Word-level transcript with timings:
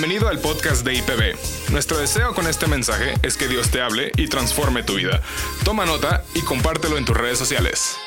Bienvenido 0.00 0.28
al 0.28 0.38
podcast 0.38 0.86
de 0.86 0.94
IPB. 0.94 1.72
Nuestro 1.72 1.98
deseo 1.98 2.32
con 2.32 2.46
este 2.46 2.68
mensaje 2.68 3.14
es 3.24 3.36
que 3.36 3.48
Dios 3.48 3.72
te 3.72 3.80
hable 3.80 4.12
y 4.16 4.28
transforme 4.28 4.84
tu 4.84 4.94
vida. 4.94 5.20
Toma 5.64 5.86
nota 5.86 6.22
y 6.34 6.42
compártelo 6.42 6.96
en 6.98 7.04
tus 7.04 7.16
redes 7.16 7.36
sociales. 7.36 7.98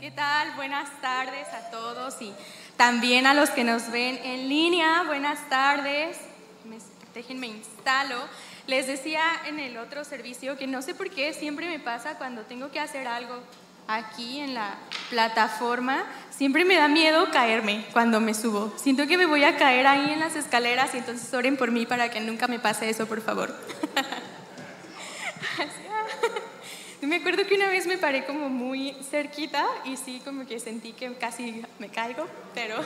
¿Qué 0.00 0.10
tal? 0.10 0.56
Buenas 0.56 0.88
tardes 1.02 1.46
a 1.48 1.70
todos 1.70 2.14
y 2.22 2.32
también 2.78 3.26
a 3.26 3.34
los 3.34 3.50
que 3.50 3.62
nos 3.62 3.90
ven 3.90 4.18
en 4.24 4.48
línea. 4.48 5.02
Buenas 5.02 5.50
tardes. 5.50 6.16
Me, 6.64 6.78
déjenme 7.14 7.48
instalo. 7.48 8.16
Les 8.66 8.86
decía 8.86 9.20
en 9.44 9.60
el 9.60 9.76
otro 9.76 10.02
servicio 10.02 10.56
que 10.56 10.66
no 10.66 10.80
sé 10.80 10.94
por 10.94 11.10
qué 11.10 11.34
siempre 11.34 11.68
me 11.68 11.78
pasa 11.78 12.16
cuando 12.16 12.40
tengo 12.46 12.70
que 12.70 12.80
hacer 12.80 13.06
algo 13.06 13.38
aquí 13.88 14.40
en 14.40 14.54
la 14.54 14.74
plataforma, 15.10 16.04
siempre 16.30 16.64
me 16.64 16.76
da 16.76 16.88
miedo 16.88 17.30
caerme 17.30 17.84
cuando 17.92 18.20
me 18.20 18.34
subo. 18.34 18.72
Siento 18.76 19.06
que 19.06 19.16
me 19.16 19.26
voy 19.26 19.44
a 19.44 19.56
caer 19.56 19.86
ahí 19.86 20.12
en 20.12 20.20
las 20.20 20.36
escaleras 20.36 20.94
y 20.94 20.98
entonces 20.98 21.32
oren 21.34 21.56
por 21.56 21.70
mí 21.70 21.86
para 21.86 22.10
que 22.10 22.20
nunca 22.20 22.48
me 22.48 22.58
pase 22.58 22.90
eso, 22.90 23.06
por 23.06 23.20
favor. 23.20 23.54
me 27.02 27.16
acuerdo 27.16 27.46
que 27.46 27.54
una 27.54 27.68
vez 27.68 27.86
me 27.86 27.98
paré 27.98 28.24
como 28.24 28.48
muy 28.48 28.96
cerquita 29.10 29.64
y 29.84 29.96
sí, 29.96 30.20
como 30.24 30.44
que 30.46 30.58
sentí 30.58 30.92
que 30.92 31.14
casi 31.14 31.64
me 31.78 31.88
caigo, 31.88 32.26
pero 32.54 32.76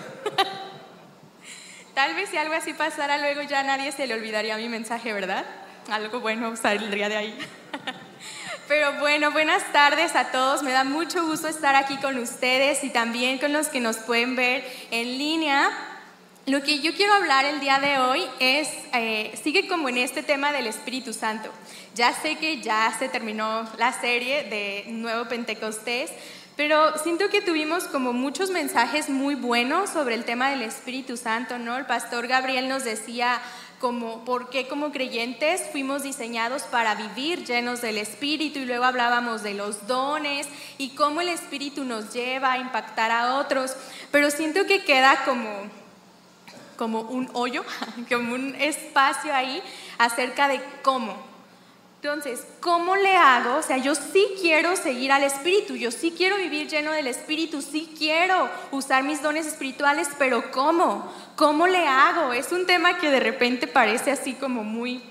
tal 1.95 2.15
vez 2.15 2.29
si 2.29 2.37
algo 2.37 2.55
así 2.55 2.75
pasara 2.75 3.19
luego 3.19 3.43
ya 3.43 3.63
nadie 3.63 3.93
se 3.93 4.07
le 4.07 4.15
olvidaría 4.15 4.57
mi 4.57 4.69
mensaje, 4.69 5.13
¿verdad? 5.13 5.47
Algo 5.91 6.21
bueno 6.21 6.55
saldría 6.57 7.09
de 7.09 7.17
ahí. 7.17 7.39
Pero 8.71 8.93
bueno, 9.01 9.33
buenas 9.33 9.65
tardes 9.73 10.15
a 10.15 10.31
todos. 10.31 10.63
Me 10.63 10.71
da 10.71 10.85
mucho 10.85 11.27
gusto 11.27 11.49
estar 11.49 11.75
aquí 11.75 11.97
con 11.97 12.17
ustedes 12.19 12.85
y 12.85 12.91
también 12.91 13.39
con 13.39 13.53
los 13.53 13.67
que 13.67 13.81
nos 13.81 13.97
pueden 13.97 14.37
ver 14.37 14.65
en 14.93 15.19
línea. 15.19 15.69
Lo 16.47 16.63
que 16.63 16.79
yo 16.79 16.95
quiero 16.95 17.15
hablar 17.15 17.45
el 17.45 17.59
día 17.59 17.81
de 17.81 17.99
hoy 17.99 18.23
es, 18.39 18.69
eh, 18.93 19.37
sigue 19.43 19.67
como 19.67 19.89
en 19.89 19.99
este 19.99 20.23
tema 20.23 20.53
del 20.53 20.69
Espíritu 20.69 21.13
Santo. 21.13 21.51
Ya 21.97 22.13
sé 22.13 22.37
que 22.37 22.61
ya 22.61 22.95
se 22.97 23.09
terminó 23.09 23.69
la 23.77 23.93
serie 23.93 24.45
de 24.45 24.85
Nuevo 24.93 25.25
Pentecostés, 25.29 26.13
pero 26.55 26.97
siento 26.99 27.29
que 27.29 27.43
tuvimos 27.43 27.89
como 27.89 28.13
muchos 28.13 28.51
mensajes 28.51 29.09
muy 29.09 29.35
buenos 29.35 29.91
sobre 29.91 30.15
el 30.15 30.25
tema 30.25 30.49
del 30.49 30.63
Espíritu 30.63 31.17
Santo, 31.17 31.59
¿no? 31.59 31.77
El 31.77 31.87
pastor 31.87 32.29
Gabriel 32.29 32.69
nos 32.69 32.85
decía 32.85 33.41
como 33.81 34.27
por 34.27 34.51
qué 34.51 34.69
como 34.69 34.93
creyentes 34.93 35.63
fuimos 35.73 36.03
diseñados 36.03 36.65
para 36.65 36.95
vivir 36.95 37.47
llenos 37.47 37.81
del 37.81 37.97
Espíritu 37.97 38.59
y 38.59 38.67
luego 38.67 38.85
hablábamos 38.85 39.43
de 39.43 39.55
los 39.55 39.87
dones 39.87 40.47
y 40.77 40.91
cómo 40.91 41.23
el 41.23 41.31
Espíritu 41.31 41.85
nos 41.85 42.13
lleva 42.13 42.53
a 42.53 42.59
impactar 42.59 43.11
a 43.11 43.39
otros, 43.39 43.75
pero 44.11 44.31
siento 44.31 44.67
que 44.67 44.85
queda 44.85 45.25
como 45.25 45.49
como 46.77 47.03
un 47.03 47.29
hoyo, 47.35 47.63
como 48.11 48.35
un 48.35 48.55
espacio 48.55 49.35
ahí 49.35 49.63
acerca 49.99 50.49
de 50.49 50.63
cómo. 50.83 51.30
Entonces, 52.03 52.47
¿cómo 52.61 52.97
le 52.97 53.15
hago? 53.15 53.57
O 53.57 53.63
sea, 53.63 53.77
yo 53.77 53.95
sí 53.95 54.27
quiero 54.41 54.75
seguir 54.75 55.13
al 55.13 55.23
Espíritu, 55.23 55.75
yo 55.77 55.91
sí 55.91 56.15
quiero 56.17 56.39
vivir 56.39 56.67
lleno 56.67 56.93
del 56.93 57.07
Espíritu, 57.07 57.61
sí 57.61 57.93
quiero 57.99 58.49
usar 58.71 59.05
mis 59.05 59.21
dones 59.21 59.47
espirituales, 59.47 60.09
pero 60.19 60.51
¿cómo? 60.51 61.13
¿Cómo 61.37 61.67
le 61.67 61.87
hago? 61.87 62.33
Es 62.33 62.53
un 62.53 62.65
tema 62.65 62.97
que 62.97 63.11
de 63.11 63.21
repente 63.21 63.67
parece 63.67 64.11
así 64.11 64.33
como 64.33 64.65
muy 64.65 65.03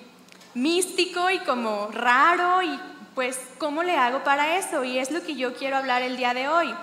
místico 0.56 1.30
y 1.30 1.38
como 1.40 1.90
raro 1.92 2.64
y 2.64 2.80
pues, 3.14 3.40
¿cómo 3.60 3.84
le 3.84 3.96
hago 3.96 4.24
para 4.24 4.58
eso? 4.58 4.84
Y 4.84 4.98
es 4.98 5.12
lo 5.12 5.22
que 5.22 5.36
yo 5.36 5.54
quiero 5.54 5.78
hablar 5.78 6.02
el 6.02 6.18
día 6.18 6.34
de 6.34 6.48
hoy. 6.48 6.74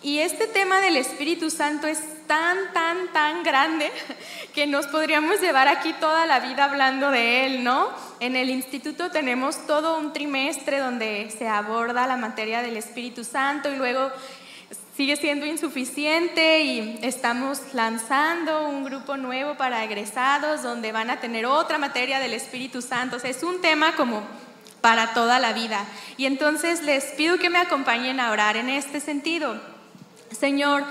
Y 0.00 0.20
este 0.20 0.46
tema 0.46 0.80
del 0.80 0.96
Espíritu 0.96 1.50
Santo 1.50 1.88
es 1.88 1.98
tan, 2.26 2.72
tan, 2.72 3.12
tan 3.12 3.42
grande 3.42 3.90
que 4.54 4.66
nos 4.66 4.86
podríamos 4.86 5.40
llevar 5.40 5.68
aquí 5.68 5.92
toda 5.94 6.26
la 6.26 6.40
vida 6.40 6.64
hablando 6.64 7.10
de 7.10 7.46
él, 7.46 7.64
¿no? 7.64 7.88
En 8.20 8.36
el 8.36 8.50
instituto 8.50 9.10
tenemos 9.10 9.66
todo 9.66 9.98
un 9.98 10.12
trimestre 10.12 10.78
donde 10.78 11.34
se 11.36 11.48
aborda 11.48 12.06
la 12.06 12.16
materia 12.16 12.62
del 12.62 12.76
Espíritu 12.76 13.24
Santo 13.24 13.70
y 13.70 13.76
luego 13.76 14.10
sigue 14.96 15.16
siendo 15.16 15.44
insuficiente 15.44 16.62
y 16.62 16.98
estamos 17.02 17.60
lanzando 17.74 18.66
un 18.68 18.82
grupo 18.84 19.18
nuevo 19.18 19.54
para 19.56 19.84
egresados 19.84 20.62
donde 20.62 20.90
van 20.90 21.10
a 21.10 21.20
tener 21.20 21.44
otra 21.44 21.76
materia 21.76 22.18
del 22.18 22.32
Espíritu 22.32 22.80
Santo. 22.80 23.16
O 23.16 23.18
sea, 23.18 23.30
es 23.30 23.42
un 23.42 23.60
tema 23.60 23.94
como 23.94 24.22
para 24.80 25.12
toda 25.12 25.38
la 25.38 25.52
vida. 25.52 25.84
Y 26.16 26.24
entonces 26.24 26.82
les 26.82 27.04
pido 27.12 27.38
que 27.38 27.50
me 27.50 27.58
acompañen 27.58 28.20
a 28.20 28.30
orar 28.30 28.56
en 28.56 28.70
este 28.70 29.00
sentido. 29.00 29.60
Señor, 30.30 30.84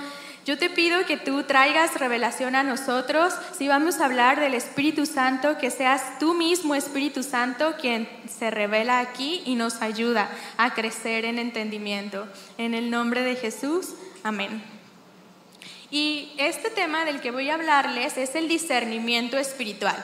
yo 0.46 0.56
te 0.56 0.70
pido 0.70 1.04
que 1.06 1.16
tú 1.16 1.42
traigas 1.42 1.98
revelación 1.98 2.54
a 2.54 2.62
nosotros. 2.62 3.34
Si 3.58 3.66
vamos 3.66 3.98
a 3.98 4.04
hablar 4.04 4.38
del 4.38 4.54
Espíritu 4.54 5.04
Santo, 5.04 5.58
que 5.58 5.72
seas 5.72 6.20
tú 6.20 6.34
mismo, 6.34 6.76
Espíritu 6.76 7.24
Santo, 7.24 7.74
quien 7.80 8.08
se 8.28 8.52
revela 8.52 9.00
aquí 9.00 9.42
y 9.44 9.56
nos 9.56 9.82
ayuda 9.82 10.30
a 10.56 10.72
crecer 10.72 11.24
en 11.24 11.40
entendimiento. 11.40 12.28
En 12.58 12.74
el 12.74 12.92
nombre 12.92 13.22
de 13.22 13.34
Jesús, 13.34 13.94
amén. 14.22 14.62
Y 15.90 16.32
este 16.38 16.70
tema 16.70 17.04
del 17.04 17.20
que 17.20 17.32
voy 17.32 17.50
a 17.50 17.54
hablarles 17.54 18.16
es 18.16 18.36
el 18.36 18.46
discernimiento 18.46 19.38
espiritual. 19.38 19.96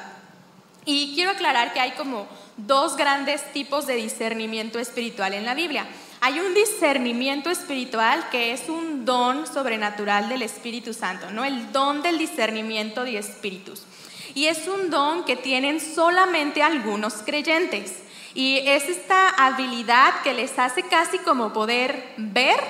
Y 0.84 1.14
quiero 1.14 1.30
aclarar 1.30 1.72
que 1.72 1.78
hay 1.78 1.92
como 1.92 2.26
dos 2.56 2.96
grandes 2.96 3.44
tipos 3.52 3.86
de 3.86 3.94
discernimiento 3.94 4.80
espiritual 4.80 5.34
en 5.34 5.46
la 5.46 5.54
Biblia. 5.54 5.86
Hay 6.24 6.38
un 6.38 6.54
discernimiento 6.54 7.50
espiritual 7.50 8.28
que 8.30 8.52
es 8.52 8.68
un 8.68 9.04
don 9.04 9.44
sobrenatural 9.44 10.28
del 10.28 10.42
Espíritu 10.42 10.94
Santo, 10.94 11.32
¿no? 11.32 11.44
El 11.44 11.72
don 11.72 12.00
del 12.00 12.16
discernimiento 12.16 13.02
de 13.02 13.18
espíritus. 13.18 13.82
Y 14.32 14.44
es 14.44 14.68
un 14.68 14.88
don 14.88 15.24
que 15.24 15.34
tienen 15.34 15.80
solamente 15.80 16.62
algunos 16.62 17.14
creyentes. 17.26 17.96
Y 18.34 18.58
es 18.58 18.88
esta 18.88 19.30
habilidad 19.30 20.22
que 20.22 20.32
les 20.32 20.56
hace 20.60 20.84
casi 20.84 21.18
como 21.18 21.52
poder 21.52 22.14
ver, 22.16 22.60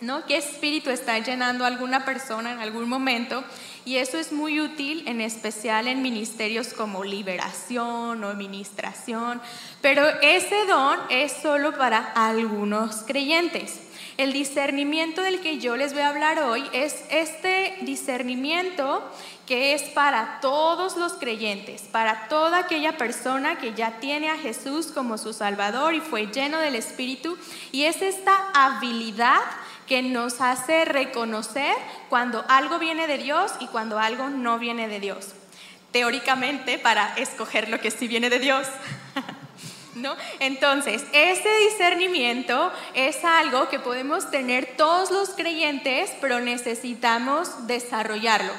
¿no? 0.00 0.26
¿Qué 0.26 0.38
espíritu 0.38 0.90
está 0.90 1.16
llenando 1.20 1.62
a 1.62 1.68
alguna 1.68 2.04
persona 2.04 2.50
en 2.50 2.58
algún 2.58 2.88
momento? 2.88 3.44
Y 3.84 3.96
eso 3.96 4.16
es 4.16 4.30
muy 4.30 4.60
útil, 4.60 5.02
en 5.06 5.20
especial 5.20 5.88
en 5.88 6.02
ministerios 6.02 6.72
como 6.72 7.02
liberación 7.02 8.22
o 8.22 8.28
administración. 8.28 9.40
Pero 9.80 10.06
ese 10.20 10.66
don 10.66 10.98
es 11.10 11.32
solo 11.32 11.76
para 11.76 12.12
algunos 12.14 13.02
creyentes. 13.02 13.80
El 14.16 14.32
discernimiento 14.32 15.22
del 15.22 15.40
que 15.40 15.58
yo 15.58 15.76
les 15.76 15.94
voy 15.94 16.02
a 16.02 16.10
hablar 16.10 16.38
hoy 16.40 16.62
es 16.72 17.04
este 17.10 17.78
discernimiento 17.80 19.02
que 19.46 19.74
es 19.74 19.82
para 19.82 20.38
todos 20.40 20.96
los 20.96 21.14
creyentes, 21.14 21.82
para 21.82 22.28
toda 22.28 22.58
aquella 22.58 22.96
persona 22.96 23.58
que 23.58 23.74
ya 23.74 23.98
tiene 24.00 24.30
a 24.30 24.38
Jesús 24.38 24.88
como 24.88 25.18
su 25.18 25.32
Salvador 25.32 25.94
y 25.94 26.00
fue 26.00 26.26
lleno 26.26 26.58
del 26.58 26.76
Espíritu. 26.76 27.36
Y 27.72 27.84
es 27.84 28.00
esta 28.02 28.50
habilidad 28.54 29.40
que 29.86 30.02
nos 30.02 30.40
hace 30.40 30.84
reconocer 30.84 31.74
cuando 32.08 32.44
algo 32.48 32.78
viene 32.78 33.06
de 33.06 33.18
Dios 33.18 33.52
y 33.60 33.66
cuando 33.68 33.98
algo 33.98 34.30
no 34.30 34.58
viene 34.58 34.88
de 34.88 35.00
Dios. 35.00 35.28
Teóricamente, 35.90 36.78
para 36.78 37.14
escoger 37.16 37.68
lo 37.68 37.80
que 37.80 37.90
sí 37.90 38.08
viene 38.08 38.30
de 38.30 38.38
Dios. 38.38 38.66
¿No? 39.94 40.16
Entonces, 40.40 41.04
ese 41.12 41.50
discernimiento 41.68 42.72
es 42.94 43.22
algo 43.24 43.68
que 43.68 43.78
podemos 43.78 44.30
tener 44.30 44.74
todos 44.78 45.10
los 45.10 45.30
creyentes, 45.30 46.10
pero 46.20 46.40
necesitamos 46.40 47.66
desarrollarlo. 47.66 48.52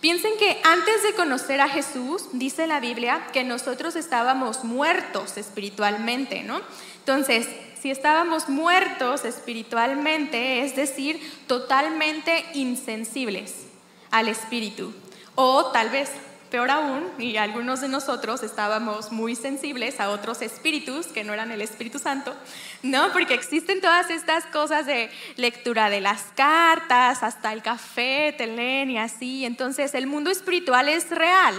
Piensen 0.00 0.32
que 0.38 0.58
antes 0.64 1.02
de 1.02 1.12
conocer 1.12 1.60
a 1.60 1.68
Jesús, 1.68 2.24
dice 2.32 2.66
la 2.66 2.80
Biblia, 2.80 3.26
que 3.32 3.44
nosotros 3.44 3.96
estábamos 3.96 4.64
muertos 4.64 5.36
espiritualmente, 5.36 6.42
¿no? 6.42 6.62
Entonces, 6.98 7.46
si 7.80 7.90
estábamos 7.90 8.48
muertos 8.48 9.24
espiritualmente, 9.24 10.64
es 10.64 10.76
decir, 10.76 11.20
totalmente 11.46 12.44
insensibles 12.54 13.66
al 14.10 14.28
espíritu. 14.28 14.92
O 15.34 15.70
tal 15.72 15.88
vez, 15.88 16.10
peor 16.50 16.70
aún, 16.70 17.08
y 17.18 17.36
algunos 17.36 17.80
de 17.80 17.88
nosotros 17.88 18.42
estábamos 18.42 19.12
muy 19.12 19.36
sensibles 19.36 20.00
a 20.00 20.10
otros 20.10 20.42
espíritus 20.42 21.06
que 21.06 21.24
no 21.24 21.32
eran 21.32 21.52
el 21.52 21.62
Espíritu 21.62 21.98
Santo, 21.98 22.34
¿no? 22.82 23.12
Porque 23.12 23.34
existen 23.34 23.80
todas 23.80 24.10
estas 24.10 24.44
cosas 24.46 24.84
de 24.84 25.10
lectura 25.36 25.88
de 25.88 26.00
las 26.00 26.22
cartas, 26.34 27.22
hasta 27.22 27.52
el 27.52 27.62
café, 27.62 28.34
te 28.36 28.46
leen 28.46 28.90
y 28.90 28.98
así. 28.98 29.44
Entonces, 29.44 29.94
el 29.94 30.06
mundo 30.06 30.30
espiritual 30.30 30.88
es 30.88 31.08
real. 31.10 31.54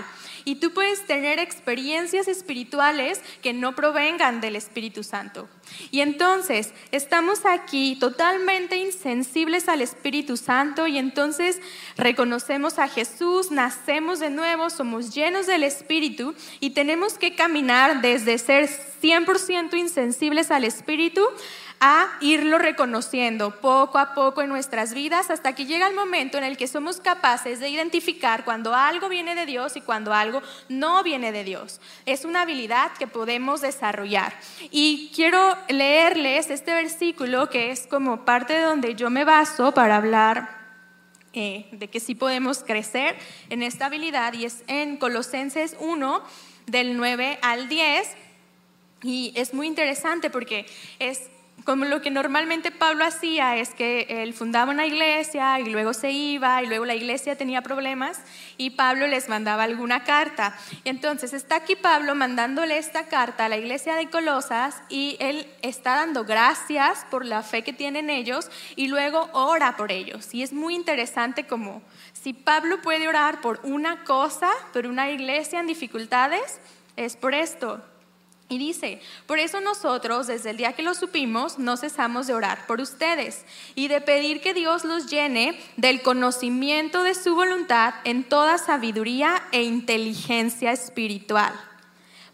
Y 0.45 0.55
tú 0.55 0.71
puedes 0.71 1.05
tener 1.05 1.39
experiencias 1.39 2.27
espirituales 2.27 3.21
que 3.41 3.53
no 3.53 3.75
provengan 3.75 4.41
del 4.41 4.55
Espíritu 4.55 5.03
Santo. 5.03 5.47
Y 5.91 6.01
entonces 6.01 6.73
estamos 6.91 7.45
aquí 7.45 7.97
totalmente 7.99 8.77
insensibles 8.77 9.69
al 9.69 9.81
Espíritu 9.81 10.37
Santo 10.37 10.87
y 10.87 10.97
entonces 10.97 11.59
reconocemos 11.97 12.79
a 12.79 12.87
Jesús, 12.87 13.51
nacemos 13.51 14.19
de 14.19 14.29
nuevo, 14.29 14.69
somos 14.69 15.13
llenos 15.13 15.47
del 15.47 15.63
Espíritu 15.63 16.35
y 16.59 16.71
tenemos 16.71 17.17
que 17.17 17.35
caminar 17.35 18.01
desde 18.01 18.37
ser 18.37 18.69
100% 19.01 19.77
insensibles 19.77 20.51
al 20.51 20.63
Espíritu 20.63 21.21
a 21.83 22.15
irlo 22.21 22.59
reconociendo 22.59 23.59
poco 23.59 23.97
a 23.97 24.13
poco 24.13 24.43
en 24.43 24.49
nuestras 24.49 24.93
vidas 24.93 25.31
hasta 25.31 25.55
que 25.55 25.65
llega 25.65 25.87
el 25.87 25.95
momento 25.95 26.37
en 26.37 26.43
el 26.43 26.55
que 26.55 26.67
somos 26.67 27.01
capaces 27.01 27.59
de 27.59 27.69
identificar 27.69 28.45
cuando 28.45 28.75
algo 28.75 29.09
viene 29.09 29.33
de 29.33 29.47
Dios 29.47 29.75
y 29.75 29.81
cuando 29.81 30.13
algo 30.13 30.43
no 30.69 31.03
viene 31.03 31.31
de 31.31 31.43
Dios. 31.43 31.81
Es 32.05 32.23
una 32.23 32.43
habilidad 32.43 32.91
que 32.99 33.07
podemos 33.07 33.61
desarrollar. 33.61 34.31
Y 34.69 35.11
quiero 35.15 35.57
leerles 35.69 36.51
este 36.51 36.71
versículo 36.71 37.49
que 37.49 37.71
es 37.71 37.87
como 37.87 38.25
parte 38.25 38.53
de 38.53 38.61
donde 38.61 38.93
yo 38.93 39.09
me 39.09 39.25
baso 39.25 39.73
para 39.73 39.95
hablar 39.95 40.61
eh, 41.33 41.67
de 41.71 41.87
que 41.87 41.99
sí 41.99 42.13
podemos 42.13 42.63
crecer 42.63 43.15
en 43.49 43.63
esta 43.63 43.87
habilidad 43.87 44.33
y 44.33 44.45
es 44.45 44.63
en 44.67 44.97
Colosenses 44.97 45.75
1 45.79 46.21
del 46.67 46.95
9 46.95 47.39
al 47.41 47.69
10 47.69 48.07
y 49.01 49.33
es 49.35 49.55
muy 49.55 49.65
interesante 49.65 50.29
porque 50.29 50.67
es 50.99 51.30
como 51.65 51.85
lo 51.85 52.01
que 52.01 52.11
normalmente 52.11 52.71
Pablo 52.71 53.05
hacía 53.05 53.57
es 53.57 53.69
que 53.71 54.05
él 54.09 54.33
fundaba 54.33 54.71
una 54.71 54.85
iglesia 54.85 55.59
y 55.59 55.69
luego 55.69 55.93
se 55.93 56.11
iba 56.11 56.61
y 56.63 56.67
luego 56.67 56.85
la 56.85 56.95
iglesia 56.95 57.35
tenía 57.35 57.61
problemas 57.61 58.21
y 58.57 58.71
Pablo 58.71 59.07
les 59.07 59.29
mandaba 59.29 59.63
alguna 59.63 60.03
carta. 60.03 60.55
Y 60.83 60.89
entonces 60.89 61.33
está 61.33 61.57
aquí 61.57 61.75
Pablo 61.75 62.15
mandándole 62.15 62.77
esta 62.77 63.07
carta 63.07 63.45
a 63.45 63.49
la 63.49 63.57
iglesia 63.57 63.95
de 63.95 64.09
Colosas 64.09 64.81
y 64.89 65.17
él 65.19 65.47
está 65.61 65.95
dando 65.95 66.23
gracias 66.25 67.05
por 67.09 67.25
la 67.25 67.43
fe 67.43 67.63
que 67.63 67.73
tienen 67.73 68.09
ellos 68.09 68.49
y 68.75 68.87
luego 68.87 69.29
ora 69.33 69.75
por 69.75 69.91
ellos. 69.91 70.33
Y 70.33 70.43
es 70.43 70.53
muy 70.53 70.75
interesante 70.75 71.45
como 71.45 71.81
si 72.13 72.33
Pablo 72.33 72.81
puede 72.81 73.07
orar 73.07 73.41
por 73.41 73.59
una 73.63 74.03
cosa, 74.03 74.49
por 74.73 74.87
una 74.87 75.09
iglesia 75.09 75.59
en 75.59 75.67
dificultades, 75.67 76.59
es 76.95 77.15
por 77.15 77.33
esto, 77.33 77.81
y 78.51 78.57
dice, 78.57 78.99
por 79.27 79.39
eso 79.39 79.61
nosotros 79.61 80.27
desde 80.27 80.49
el 80.49 80.57
día 80.57 80.73
que 80.73 80.83
lo 80.83 80.93
supimos 80.93 81.57
no 81.57 81.77
cesamos 81.77 82.27
de 82.27 82.33
orar 82.33 82.67
por 82.67 82.81
ustedes 82.81 83.45
y 83.75 83.87
de 83.87 84.01
pedir 84.01 84.41
que 84.41 84.53
Dios 84.53 84.83
los 84.83 85.07
llene 85.07 85.57
del 85.77 86.01
conocimiento 86.01 87.01
de 87.01 87.15
su 87.15 87.33
voluntad 87.33 87.93
en 88.03 88.25
toda 88.25 88.57
sabiduría 88.57 89.41
e 89.53 89.63
inteligencia 89.63 90.73
espiritual 90.73 91.53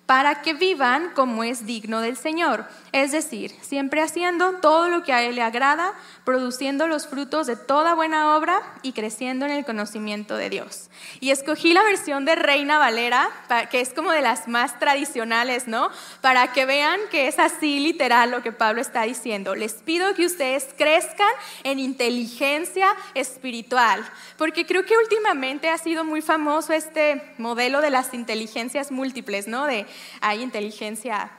para 0.07 0.41
que 0.41 0.53
vivan 0.53 1.11
como 1.13 1.43
es 1.43 1.65
digno 1.67 1.99
del 1.99 2.17
Señor, 2.17 2.65
es 2.93 3.11
decir, 3.11 3.53
siempre 3.61 4.01
haciendo 4.01 4.53
todo 4.53 4.87
lo 4.87 5.03
que 5.03 5.11
a 5.11 5.21
Él 5.21 5.35
le 5.35 5.41
agrada, 5.41 5.93
produciendo 6.27 6.87
los 6.87 7.07
frutos 7.07 7.47
de 7.47 7.55
toda 7.55 7.95
buena 7.95 8.35
obra 8.35 8.61
y 8.81 8.91
creciendo 8.91 9.45
en 9.45 9.53
el 9.53 9.63
conocimiento 9.63 10.35
de 10.35 10.49
Dios. 10.49 10.89
Y 11.21 11.29
escogí 11.29 11.71
la 11.71 11.81
versión 11.83 12.25
de 12.25 12.35
Reina 12.35 12.79
Valera, 12.79 13.29
que 13.71 13.79
es 13.79 13.93
como 13.93 14.11
de 14.11 14.19
las 14.19 14.49
más 14.49 14.77
tradicionales, 14.77 15.69
¿no? 15.69 15.89
Para 16.19 16.51
que 16.51 16.65
vean 16.65 16.99
que 17.11 17.29
es 17.29 17.39
así 17.39 17.79
literal 17.79 18.29
lo 18.29 18.43
que 18.43 18.51
Pablo 18.51 18.81
está 18.81 19.03
diciendo. 19.03 19.55
Les 19.55 19.75
pido 19.75 20.13
que 20.15 20.25
ustedes 20.25 20.67
crezcan 20.77 21.31
en 21.63 21.79
inteligencia 21.79 22.93
espiritual, 23.13 24.05
porque 24.37 24.65
creo 24.65 24.83
que 24.83 24.97
últimamente 24.97 25.69
ha 25.69 25.77
sido 25.77 26.03
muy 26.03 26.21
famoso 26.21 26.73
este 26.73 27.21
modelo 27.37 27.79
de 27.79 27.89
las 27.89 28.13
inteligencias 28.13 28.91
múltiples, 28.91 29.47
¿no? 29.47 29.63
De 29.63 29.85
hay 30.19 30.43
inteligencia 30.43 31.31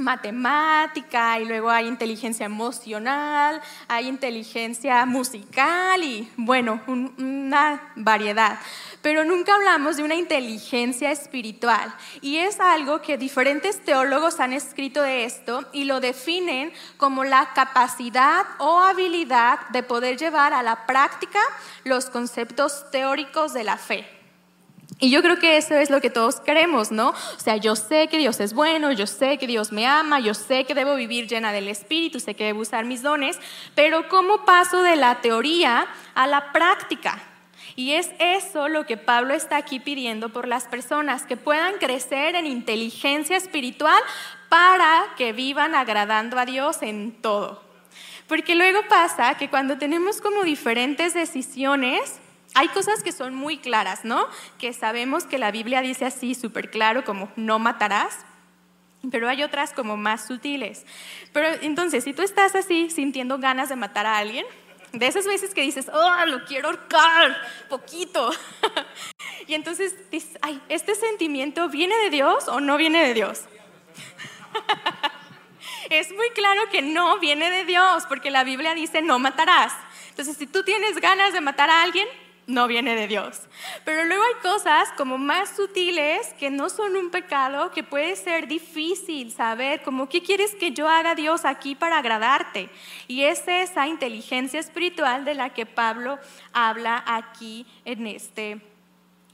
matemática 0.00 1.38
y 1.38 1.44
luego 1.44 1.70
hay 1.70 1.86
inteligencia 1.86 2.46
emocional, 2.46 3.60
hay 3.86 4.08
inteligencia 4.08 5.04
musical 5.06 6.02
y 6.02 6.30
bueno, 6.36 6.80
una 6.86 7.92
variedad. 7.96 8.58
Pero 9.02 9.24
nunca 9.24 9.54
hablamos 9.54 9.96
de 9.96 10.02
una 10.02 10.14
inteligencia 10.14 11.10
espiritual 11.10 11.94
y 12.20 12.38
es 12.38 12.60
algo 12.60 13.00
que 13.00 13.18
diferentes 13.18 13.82
teólogos 13.84 14.40
han 14.40 14.52
escrito 14.52 15.02
de 15.02 15.24
esto 15.24 15.66
y 15.72 15.84
lo 15.84 16.00
definen 16.00 16.72
como 16.96 17.24
la 17.24 17.52
capacidad 17.54 18.44
o 18.58 18.78
habilidad 18.78 19.68
de 19.68 19.82
poder 19.82 20.16
llevar 20.16 20.52
a 20.52 20.62
la 20.62 20.86
práctica 20.86 21.40
los 21.84 22.06
conceptos 22.06 22.90
teóricos 22.90 23.52
de 23.52 23.64
la 23.64 23.76
fe. 23.76 24.19
Y 25.02 25.10
yo 25.10 25.22
creo 25.22 25.38
que 25.38 25.56
eso 25.56 25.74
es 25.76 25.88
lo 25.88 26.02
que 26.02 26.10
todos 26.10 26.40
queremos, 26.40 26.92
¿no? 26.92 27.08
O 27.08 27.40
sea, 27.40 27.56
yo 27.56 27.74
sé 27.74 28.08
que 28.08 28.18
Dios 28.18 28.38
es 28.38 28.52
bueno, 28.52 28.92
yo 28.92 29.06
sé 29.06 29.38
que 29.38 29.46
Dios 29.46 29.72
me 29.72 29.86
ama, 29.86 30.20
yo 30.20 30.34
sé 30.34 30.64
que 30.64 30.74
debo 30.74 30.94
vivir 30.94 31.26
llena 31.26 31.52
del 31.52 31.68
Espíritu, 31.68 32.20
sé 32.20 32.34
que 32.34 32.44
debo 32.44 32.60
usar 32.60 32.84
mis 32.84 33.02
dones, 33.02 33.38
pero 33.74 34.10
¿cómo 34.10 34.44
paso 34.44 34.82
de 34.82 34.96
la 34.96 35.22
teoría 35.22 35.86
a 36.14 36.26
la 36.26 36.52
práctica? 36.52 37.18
Y 37.76 37.92
es 37.92 38.10
eso 38.18 38.68
lo 38.68 38.84
que 38.84 38.98
Pablo 38.98 39.32
está 39.32 39.56
aquí 39.56 39.80
pidiendo 39.80 40.28
por 40.28 40.46
las 40.46 40.64
personas, 40.64 41.22
que 41.22 41.38
puedan 41.38 41.78
crecer 41.78 42.34
en 42.34 42.46
inteligencia 42.46 43.38
espiritual 43.38 44.02
para 44.50 45.06
que 45.16 45.32
vivan 45.32 45.74
agradando 45.74 46.38
a 46.38 46.44
Dios 46.44 46.82
en 46.82 47.12
todo. 47.22 47.62
Porque 48.26 48.54
luego 48.54 48.80
pasa 48.88 49.36
que 49.38 49.48
cuando 49.48 49.78
tenemos 49.78 50.20
como 50.20 50.42
diferentes 50.42 51.14
decisiones, 51.14 52.20
hay 52.54 52.68
cosas 52.68 53.02
que 53.02 53.12
son 53.12 53.34
muy 53.34 53.58
claras, 53.58 54.04
¿no? 54.04 54.26
Que 54.58 54.72
sabemos 54.72 55.24
que 55.24 55.38
la 55.38 55.50
Biblia 55.50 55.82
dice 55.82 56.04
así 56.04 56.34
súper 56.34 56.70
claro 56.70 57.04
como 57.04 57.30
no 57.36 57.58
matarás, 57.58 58.24
pero 59.10 59.28
hay 59.28 59.42
otras 59.42 59.72
como 59.72 59.96
más 59.96 60.26
sutiles. 60.26 60.84
Pero 61.32 61.48
entonces, 61.62 62.04
si 62.04 62.12
tú 62.12 62.22
estás 62.22 62.54
así 62.54 62.90
sintiendo 62.90 63.38
ganas 63.38 63.68
de 63.68 63.76
matar 63.76 64.06
a 64.06 64.18
alguien, 64.18 64.44
de 64.92 65.06
esas 65.06 65.26
veces 65.26 65.54
que 65.54 65.62
dices, 65.62 65.88
oh, 65.92 66.26
lo 66.26 66.44
quiero 66.44 66.68
ahorcar, 66.68 67.36
poquito. 67.68 68.30
y 69.46 69.54
entonces 69.54 69.94
dices, 70.10 70.36
ay, 70.42 70.60
¿este 70.68 70.94
sentimiento 70.94 71.68
viene 71.68 71.96
de 71.98 72.10
Dios 72.10 72.48
o 72.48 72.60
no 72.60 72.76
viene 72.76 73.06
de 73.06 73.14
Dios? 73.14 73.42
es 75.90 76.12
muy 76.12 76.30
claro 76.30 76.62
que 76.70 76.82
no 76.82 77.18
viene 77.20 77.50
de 77.50 77.64
Dios, 77.64 78.04
porque 78.08 78.30
la 78.30 78.44
Biblia 78.44 78.74
dice, 78.74 79.00
no 79.02 79.18
matarás. 79.18 79.72
Entonces, 80.10 80.36
si 80.36 80.46
tú 80.46 80.64
tienes 80.64 81.00
ganas 81.00 81.32
de 81.32 81.40
matar 81.40 81.70
a 81.70 81.82
alguien, 81.82 82.08
no 82.50 82.66
viene 82.66 82.94
de 82.94 83.06
Dios. 83.06 83.40
Pero 83.84 84.04
luego 84.04 84.22
hay 84.22 84.42
cosas 84.42 84.88
como 84.96 85.18
más 85.18 85.56
sutiles 85.56 86.34
que 86.38 86.50
no 86.50 86.68
son 86.68 86.96
un 86.96 87.10
pecado, 87.10 87.70
que 87.70 87.82
puede 87.82 88.16
ser 88.16 88.48
difícil 88.48 89.32
saber, 89.32 89.82
como 89.82 90.08
qué 90.08 90.22
quieres 90.22 90.54
que 90.54 90.72
yo 90.72 90.88
haga 90.88 91.14
Dios 91.14 91.44
aquí 91.44 91.74
para 91.74 91.98
agradarte. 91.98 92.68
Y 93.08 93.22
es 93.22 93.46
esa 93.46 93.86
inteligencia 93.86 94.60
espiritual 94.60 95.24
de 95.24 95.34
la 95.34 95.50
que 95.50 95.66
Pablo 95.66 96.18
habla 96.52 97.02
aquí 97.06 97.66
en 97.84 98.06
este, 98.06 98.60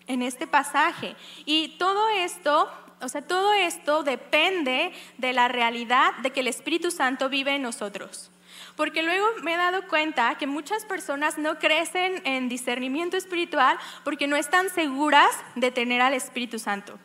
en 0.06 0.22
este 0.22 0.46
pasaje. 0.46 1.16
Y 1.44 1.76
todo 1.78 2.08
esto 2.10 2.70
o 3.02 3.08
sea, 3.08 3.20
todo 3.20 3.52
esto 3.52 4.02
depende 4.02 4.90
de 5.18 5.32
la 5.34 5.48
realidad 5.48 6.14
de 6.22 6.30
que 6.30 6.40
el 6.40 6.48
Espíritu 6.48 6.90
Santo 6.90 7.28
vive 7.28 7.54
en 7.54 7.60
nosotros. 7.60 8.30
Porque 8.76 9.02
luego 9.02 9.26
me 9.42 9.54
he 9.54 9.56
dado 9.56 9.88
cuenta 9.88 10.36
que 10.36 10.46
muchas 10.46 10.84
personas 10.84 11.38
no 11.38 11.58
crecen 11.58 12.20
en 12.24 12.48
discernimiento 12.48 13.16
espiritual 13.16 13.78
porque 14.04 14.26
no 14.26 14.36
están 14.36 14.68
seguras 14.70 15.30
de 15.54 15.70
tener 15.70 16.02
al 16.02 16.12
Espíritu 16.12 16.58
Santo. 16.58 16.98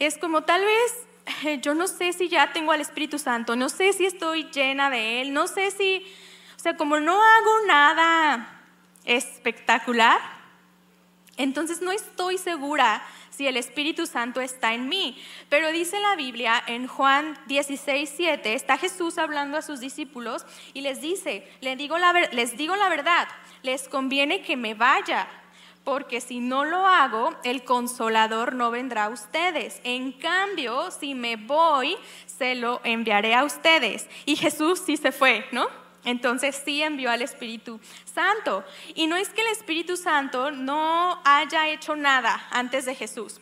Es 0.00 0.18
como 0.18 0.42
tal 0.42 0.64
vez 0.64 1.06
eh, 1.44 1.60
yo 1.60 1.74
no 1.74 1.86
sé 1.86 2.12
si 2.12 2.28
ya 2.28 2.52
tengo 2.52 2.72
al 2.72 2.80
Espíritu 2.80 3.18
Santo, 3.18 3.56
no 3.56 3.68
sé 3.68 3.92
si 3.92 4.06
estoy 4.06 4.44
llena 4.50 4.90
de 4.90 5.20
Él, 5.20 5.32
no 5.32 5.46
sé 5.46 5.70
si, 5.70 6.04
o 6.56 6.58
sea, 6.58 6.76
como 6.76 6.98
no 6.98 7.22
hago 7.22 7.66
nada 7.66 8.60
espectacular, 9.04 10.18
entonces 11.36 11.80
no 11.80 11.92
estoy 11.92 12.36
segura 12.38 13.02
si 13.40 13.46
el 13.46 13.56
Espíritu 13.56 14.04
Santo 14.04 14.42
está 14.42 14.74
en 14.74 14.86
mí. 14.90 15.16
Pero 15.48 15.72
dice 15.72 15.98
la 15.98 16.14
Biblia 16.14 16.62
en 16.66 16.86
Juan 16.86 17.38
16, 17.46 18.12
7, 18.14 18.52
está 18.52 18.76
Jesús 18.76 19.16
hablando 19.16 19.56
a 19.56 19.62
sus 19.62 19.80
discípulos 19.80 20.44
y 20.74 20.82
les 20.82 21.00
dice, 21.00 21.50
les 21.62 21.78
digo 21.78 21.96
la, 21.96 22.12
les 22.32 22.58
digo 22.58 22.76
la 22.76 22.90
verdad, 22.90 23.28
les 23.62 23.88
conviene 23.88 24.42
que 24.42 24.58
me 24.58 24.74
vaya, 24.74 25.26
porque 25.84 26.20
si 26.20 26.38
no 26.38 26.66
lo 26.66 26.86
hago, 26.86 27.34
el 27.42 27.64
consolador 27.64 28.54
no 28.54 28.70
vendrá 28.70 29.04
a 29.04 29.08
ustedes. 29.08 29.80
En 29.84 30.12
cambio, 30.12 30.90
si 30.90 31.14
me 31.14 31.36
voy, 31.36 31.96
se 32.26 32.54
lo 32.56 32.82
enviaré 32.84 33.34
a 33.34 33.44
ustedes. 33.44 34.06
Y 34.26 34.36
Jesús 34.36 34.82
sí 34.84 34.98
se 34.98 35.12
fue, 35.12 35.46
¿no? 35.50 35.66
Entonces 36.04 36.60
sí 36.64 36.82
envió 36.82 37.10
al 37.10 37.22
Espíritu 37.22 37.80
Santo. 38.04 38.64
Y 38.94 39.06
no 39.06 39.16
es 39.16 39.30
que 39.30 39.42
el 39.42 39.48
Espíritu 39.48 39.96
Santo 39.96 40.50
no 40.50 41.20
haya 41.24 41.68
hecho 41.68 41.96
nada 41.96 42.46
antes 42.50 42.84
de 42.84 42.94
Jesús. 42.94 43.40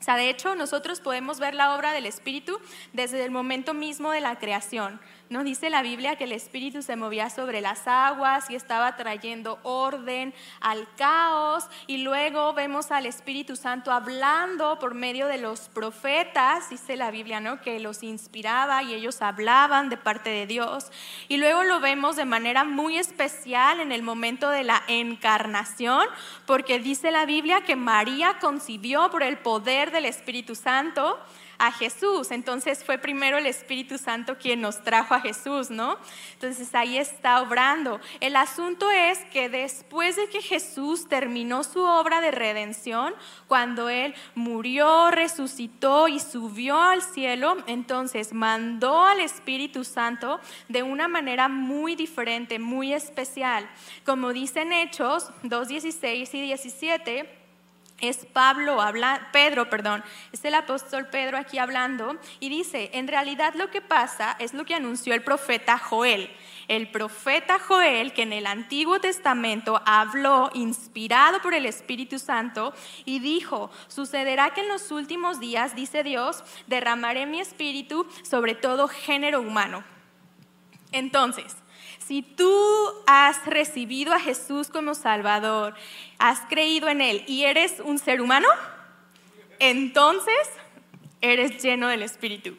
O 0.00 0.04
sea, 0.04 0.16
de 0.16 0.30
hecho, 0.30 0.54
nosotros 0.54 1.00
podemos 1.00 1.40
ver 1.40 1.54
la 1.54 1.74
obra 1.74 1.92
del 1.92 2.06
Espíritu 2.06 2.60
desde 2.92 3.24
el 3.24 3.30
momento 3.30 3.74
mismo 3.74 4.12
de 4.12 4.20
la 4.20 4.38
creación. 4.38 5.00
Nos 5.30 5.44
dice 5.44 5.68
la 5.68 5.82
Biblia 5.82 6.16
que 6.16 6.24
el 6.24 6.32
Espíritu 6.32 6.80
se 6.80 6.96
movía 6.96 7.28
sobre 7.28 7.60
las 7.60 7.86
aguas 7.86 8.48
y 8.48 8.54
estaba 8.54 8.96
trayendo 8.96 9.58
orden 9.62 10.32
al 10.58 10.88
caos. 10.96 11.68
Y 11.86 11.98
luego 11.98 12.54
vemos 12.54 12.90
al 12.90 13.04
Espíritu 13.04 13.54
Santo 13.54 13.92
hablando 13.92 14.78
por 14.78 14.94
medio 14.94 15.26
de 15.26 15.36
los 15.36 15.68
profetas, 15.68 16.70
dice 16.70 16.96
la 16.96 17.10
Biblia, 17.10 17.40
¿no? 17.40 17.60
Que 17.60 17.78
los 17.78 18.02
inspiraba 18.02 18.82
y 18.82 18.94
ellos 18.94 19.20
hablaban 19.20 19.90
de 19.90 19.98
parte 19.98 20.30
de 20.30 20.46
Dios. 20.46 20.90
Y 21.28 21.36
luego 21.36 21.62
lo 21.62 21.78
vemos 21.80 22.16
de 22.16 22.24
manera 22.24 22.64
muy 22.64 22.96
especial 22.96 23.80
en 23.80 23.92
el 23.92 24.02
momento 24.02 24.48
de 24.48 24.64
la 24.64 24.82
encarnación, 24.88 26.06
porque 26.46 26.78
dice 26.78 27.10
la 27.10 27.26
Biblia 27.26 27.60
que 27.66 27.76
María 27.76 28.38
concibió 28.40 29.10
por 29.10 29.22
el 29.22 29.36
poder 29.36 29.90
del 29.90 30.06
Espíritu 30.06 30.54
Santo 30.54 31.18
a 31.58 31.72
Jesús. 31.72 32.30
Entonces 32.30 32.84
fue 32.84 32.98
primero 32.98 33.38
el 33.38 33.46
Espíritu 33.46 33.98
Santo 33.98 34.38
quien 34.38 34.60
nos 34.60 34.82
trajo 34.82 35.14
a 35.14 35.20
Jesús, 35.20 35.70
¿no? 35.70 35.98
Entonces 36.34 36.74
ahí 36.74 36.98
está 36.98 37.42
obrando. 37.42 38.00
El 38.20 38.36
asunto 38.36 38.90
es 38.90 39.18
que 39.32 39.48
después 39.48 40.16
de 40.16 40.28
que 40.28 40.40
Jesús 40.40 41.08
terminó 41.08 41.64
su 41.64 41.80
obra 41.80 42.20
de 42.20 42.30
redención, 42.30 43.14
cuando 43.46 43.88
Él 43.88 44.14
murió, 44.34 45.10
resucitó 45.10 46.08
y 46.08 46.20
subió 46.20 46.80
al 46.80 47.02
cielo, 47.02 47.56
entonces 47.66 48.32
mandó 48.32 49.02
al 49.02 49.20
Espíritu 49.20 49.84
Santo 49.84 50.40
de 50.68 50.82
una 50.82 51.08
manera 51.08 51.48
muy 51.48 51.96
diferente, 51.96 52.58
muy 52.58 52.92
especial. 52.92 53.68
Como 54.04 54.32
dicen 54.32 54.72
Hechos 54.72 55.30
2.16 55.42 56.34
y 56.34 56.40
17, 56.42 57.47
es 58.00 58.26
Pablo 58.26 58.80
habla, 58.80 59.28
Pedro, 59.32 59.68
perdón, 59.68 60.04
es 60.32 60.44
el 60.44 60.54
apóstol 60.54 61.08
Pedro 61.08 61.36
aquí 61.36 61.58
hablando 61.58 62.16
y 62.38 62.48
dice, 62.48 62.90
en 62.92 63.08
realidad 63.08 63.54
lo 63.54 63.70
que 63.70 63.80
pasa 63.80 64.36
es 64.38 64.54
lo 64.54 64.64
que 64.64 64.74
anunció 64.74 65.14
el 65.14 65.22
profeta 65.22 65.78
Joel. 65.78 66.30
El 66.68 66.90
profeta 66.90 67.58
Joel, 67.58 68.12
que 68.12 68.22
en 68.22 68.32
el 68.32 68.46
Antiguo 68.46 69.00
Testamento 69.00 69.82
habló 69.86 70.50
inspirado 70.54 71.40
por 71.40 71.54
el 71.54 71.66
Espíritu 71.66 72.18
Santo 72.18 72.74
y 73.04 73.18
dijo, 73.18 73.70
sucederá 73.88 74.50
que 74.50 74.60
en 74.60 74.68
los 74.68 74.90
últimos 74.92 75.40
días, 75.40 75.74
dice 75.74 76.04
Dios, 76.04 76.44
derramaré 76.66 77.26
mi 77.26 77.40
espíritu 77.40 78.06
sobre 78.22 78.54
todo 78.54 78.86
género 78.86 79.40
humano. 79.40 79.82
Entonces, 80.92 81.56
si 82.06 82.22
tú 82.22 82.52
has 83.06 83.44
recibido 83.46 84.12
a 84.12 84.20
Jesús 84.20 84.68
como 84.68 84.94
Salvador, 84.94 85.74
has 86.18 86.40
creído 86.48 86.88
en 86.88 87.00
Él 87.00 87.24
y 87.26 87.44
eres 87.44 87.80
un 87.84 87.98
ser 87.98 88.20
humano, 88.20 88.48
entonces 89.58 90.48
eres 91.20 91.62
lleno 91.62 91.88
del 91.88 92.02
Espíritu. 92.02 92.56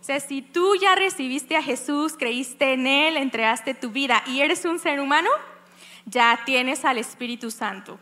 O 0.00 0.04
sea, 0.04 0.20
si 0.20 0.42
tú 0.42 0.74
ya 0.76 0.94
recibiste 0.94 1.56
a 1.56 1.62
Jesús, 1.62 2.14
creíste 2.18 2.72
en 2.72 2.86
Él, 2.86 3.16
entregaste 3.16 3.74
tu 3.74 3.90
vida 3.90 4.22
y 4.26 4.40
eres 4.40 4.64
un 4.64 4.78
ser 4.78 5.00
humano, 5.00 5.28
ya 6.06 6.40
tienes 6.44 6.84
al 6.84 6.98
Espíritu 6.98 7.50
Santo. 7.50 7.98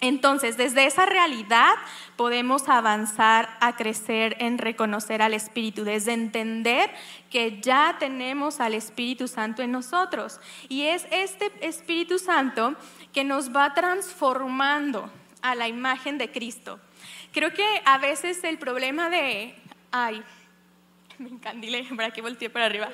Entonces, 0.00 0.56
desde 0.56 0.86
esa 0.86 1.06
realidad 1.06 1.74
podemos 2.16 2.68
avanzar 2.68 3.56
a 3.60 3.74
crecer 3.74 4.36
en 4.38 4.58
reconocer 4.58 5.22
al 5.22 5.34
Espíritu, 5.34 5.84
desde 5.84 6.12
entender 6.12 6.90
que 7.30 7.60
ya 7.60 7.96
tenemos 7.98 8.60
al 8.60 8.74
Espíritu 8.74 9.26
Santo 9.26 9.62
en 9.62 9.72
nosotros. 9.72 10.40
Y 10.68 10.82
es 10.82 11.06
este 11.10 11.50
Espíritu 11.66 12.18
Santo 12.18 12.76
que 13.12 13.24
nos 13.24 13.54
va 13.54 13.74
transformando 13.74 15.10
a 15.42 15.54
la 15.54 15.66
imagen 15.66 16.16
de 16.16 16.30
Cristo. 16.30 16.78
Creo 17.32 17.52
que 17.52 17.82
a 17.84 17.98
veces 17.98 18.42
el 18.44 18.58
problema 18.58 19.10
de, 19.10 19.54
ay, 19.90 20.22
me 21.18 21.28
encandilé, 21.28 21.84
para 21.96 22.12
que 22.12 22.22
volteé 22.22 22.50
para 22.50 22.66
arriba. 22.66 22.88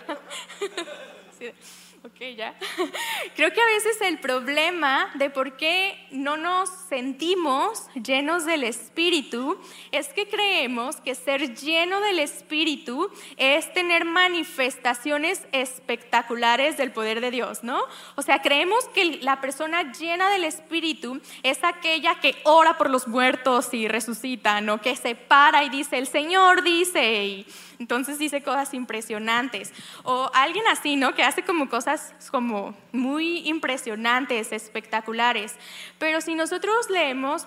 Ok, 2.04 2.36
ya. 2.36 2.54
Creo 3.34 3.50
que 3.50 3.60
a 3.62 3.64
veces 3.64 3.98
el 4.02 4.18
problema 4.18 5.10
de 5.14 5.30
por 5.30 5.56
qué 5.56 6.06
no 6.10 6.36
nos 6.36 6.68
sentimos 6.68 7.86
llenos 7.94 8.44
del 8.44 8.62
Espíritu 8.64 9.58
es 9.90 10.08
que 10.08 10.28
creemos 10.28 10.96
que 10.96 11.14
ser 11.14 11.54
lleno 11.54 12.02
del 12.02 12.18
Espíritu 12.18 13.10
es 13.38 13.72
tener 13.72 14.04
manifestaciones 14.04 15.46
espectaculares 15.52 16.76
del 16.76 16.92
poder 16.92 17.22
de 17.22 17.30
Dios, 17.30 17.64
¿no? 17.64 17.80
O 18.16 18.22
sea, 18.22 18.42
creemos 18.42 18.86
que 18.88 19.22
la 19.22 19.40
persona 19.40 19.90
llena 19.90 20.28
del 20.28 20.44
Espíritu 20.44 21.22
es 21.42 21.64
aquella 21.64 22.20
que 22.20 22.36
ora 22.44 22.76
por 22.76 22.90
los 22.90 23.08
muertos 23.08 23.72
y 23.72 23.88
resucita, 23.88 24.60
¿no? 24.60 24.78
Que 24.82 24.94
se 24.94 25.14
para 25.14 25.64
y 25.64 25.70
dice, 25.70 25.96
el 25.96 26.06
Señor 26.06 26.62
dice, 26.64 27.24
y 27.24 27.46
entonces 27.78 28.18
dice 28.18 28.42
cosas 28.42 28.74
impresionantes. 28.74 29.72
O 30.02 30.30
alguien 30.34 30.64
así, 30.68 30.96
¿no? 30.96 31.14
Que 31.14 31.22
hace 31.22 31.42
como 31.42 31.68
cosas 31.68 32.14
como 32.30 32.74
muy 32.92 33.48
impresionantes, 33.48 34.52
espectaculares. 34.52 35.54
Pero 35.98 36.20
si 36.20 36.34
nosotros 36.34 36.90
leemos 36.90 37.46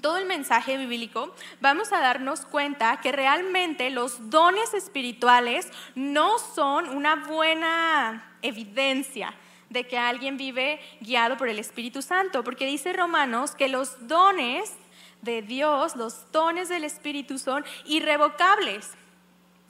todo 0.00 0.18
el 0.18 0.26
mensaje 0.26 0.76
bíblico, 0.76 1.34
vamos 1.60 1.92
a 1.92 2.00
darnos 2.00 2.44
cuenta 2.44 3.00
que 3.00 3.12
realmente 3.12 3.90
los 3.90 4.30
dones 4.30 4.74
espirituales 4.74 5.68
no 5.94 6.38
son 6.38 6.88
una 6.90 7.16
buena 7.16 8.36
evidencia 8.42 9.34
de 9.70 9.86
que 9.86 9.98
alguien 9.98 10.36
vive 10.36 10.80
guiado 11.00 11.36
por 11.36 11.48
el 11.48 11.58
Espíritu 11.58 12.02
Santo, 12.02 12.44
porque 12.44 12.66
dice 12.66 12.92
Romanos 12.92 13.52
que 13.52 13.68
los 13.68 14.06
dones 14.06 14.72
de 15.22 15.42
Dios, 15.42 15.96
los 15.96 16.30
dones 16.32 16.68
del 16.68 16.84
Espíritu 16.84 17.38
son 17.38 17.64
irrevocables. 17.84 18.92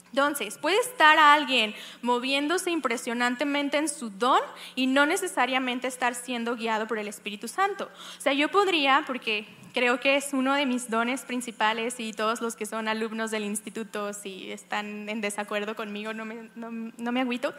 Entonces, 0.09 0.57
puede 0.57 0.77
estar 0.79 1.17
alguien 1.17 1.75
moviéndose 2.01 2.71
impresionantemente 2.71 3.77
en 3.77 3.89
su 3.89 4.09
don 4.09 4.41
y 4.75 4.87
no 4.87 5.05
necesariamente 5.05 5.87
estar 5.87 6.15
siendo 6.15 6.55
guiado 6.55 6.87
por 6.87 6.97
el 6.97 7.07
Espíritu 7.07 7.47
Santo. 7.47 7.89
O 8.17 8.21
sea, 8.21 8.33
yo 8.33 8.49
podría, 8.49 9.03
porque 9.05 9.47
creo 9.73 9.99
que 9.99 10.15
es 10.15 10.33
uno 10.33 10.53
de 10.53 10.65
mis 10.65 10.89
dones 10.89 11.21
principales 11.21 11.99
y 11.99 12.13
todos 12.13 12.41
los 12.41 12.55
que 12.55 12.65
son 12.65 12.87
alumnos 12.87 13.31
del 13.31 13.43
instituto, 13.43 14.13
si 14.13 14.51
están 14.51 15.09
en 15.09 15.21
desacuerdo 15.21 15.75
conmigo, 15.75 16.13
no 16.13 16.25
me, 16.25 16.49
no, 16.55 16.69
no 16.71 17.11
me 17.11 17.21
agüito, 17.21 17.53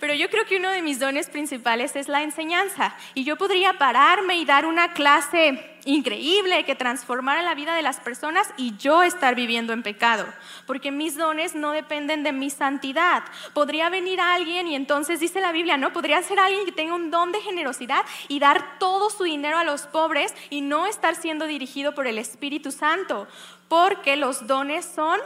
pero 0.00 0.14
yo 0.14 0.30
creo 0.30 0.44
que 0.46 0.56
uno 0.56 0.70
de 0.70 0.82
mis 0.82 0.98
dones 0.98 1.28
principales 1.28 1.96
es 1.96 2.08
la 2.08 2.22
enseñanza 2.22 2.96
y 3.14 3.24
yo 3.24 3.36
podría 3.36 3.74
pararme 3.74 4.36
y 4.36 4.44
dar 4.44 4.66
una 4.66 4.92
clase 4.92 5.78
increíble 5.84 6.64
que 6.64 6.74
transformara 6.74 7.42
la 7.42 7.54
vida 7.54 7.74
de 7.74 7.82
las 7.82 7.98
personas 8.00 8.48
y 8.56 8.76
yo 8.76 9.02
estar 9.02 9.34
viviendo 9.34 9.72
en 9.72 9.82
pecado, 9.82 10.26
porque 10.66 10.90
mis 10.90 11.16
dones 11.16 11.54
no 11.54 11.70
dependen 11.72 12.22
de 12.22 12.32
mi 12.32 12.50
santidad. 12.50 13.24
Podría 13.54 13.88
venir 13.88 14.20
alguien 14.20 14.66
y 14.68 14.74
entonces 14.74 15.20
dice 15.20 15.40
la 15.40 15.52
Biblia, 15.52 15.76
¿no? 15.76 15.92
Podría 15.92 16.22
ser 16.22 16.38
alguien 16.38 16.66
que 16.66 16.72
tenga 16.72 16.94
un 16.94 17.10
don 17.10 17.32
de 17.32 17.40
generosidad 17.40 18.04
y 18.28 18.38
dar 18.38 18.78
todo 18.78 19.10
su 19.10 19.24
dinero 19.24 19.58
a 19.58 19.64
los 19.64 19.82
pobres 19.82 20.34
y 20.50 20.60
no 20.60 20.86
estar 20.86 21.14
siendo 21.14 21.46
dirigido 21.48 21.94
por 21.94 22.06
el 22.06 22.18
Espíritu 22.18 22.70
Santo, 22.70 23.26
porque 23.68 24.16
los 24.16 24.46
dones 24.46 24.84
son 24.84 25.18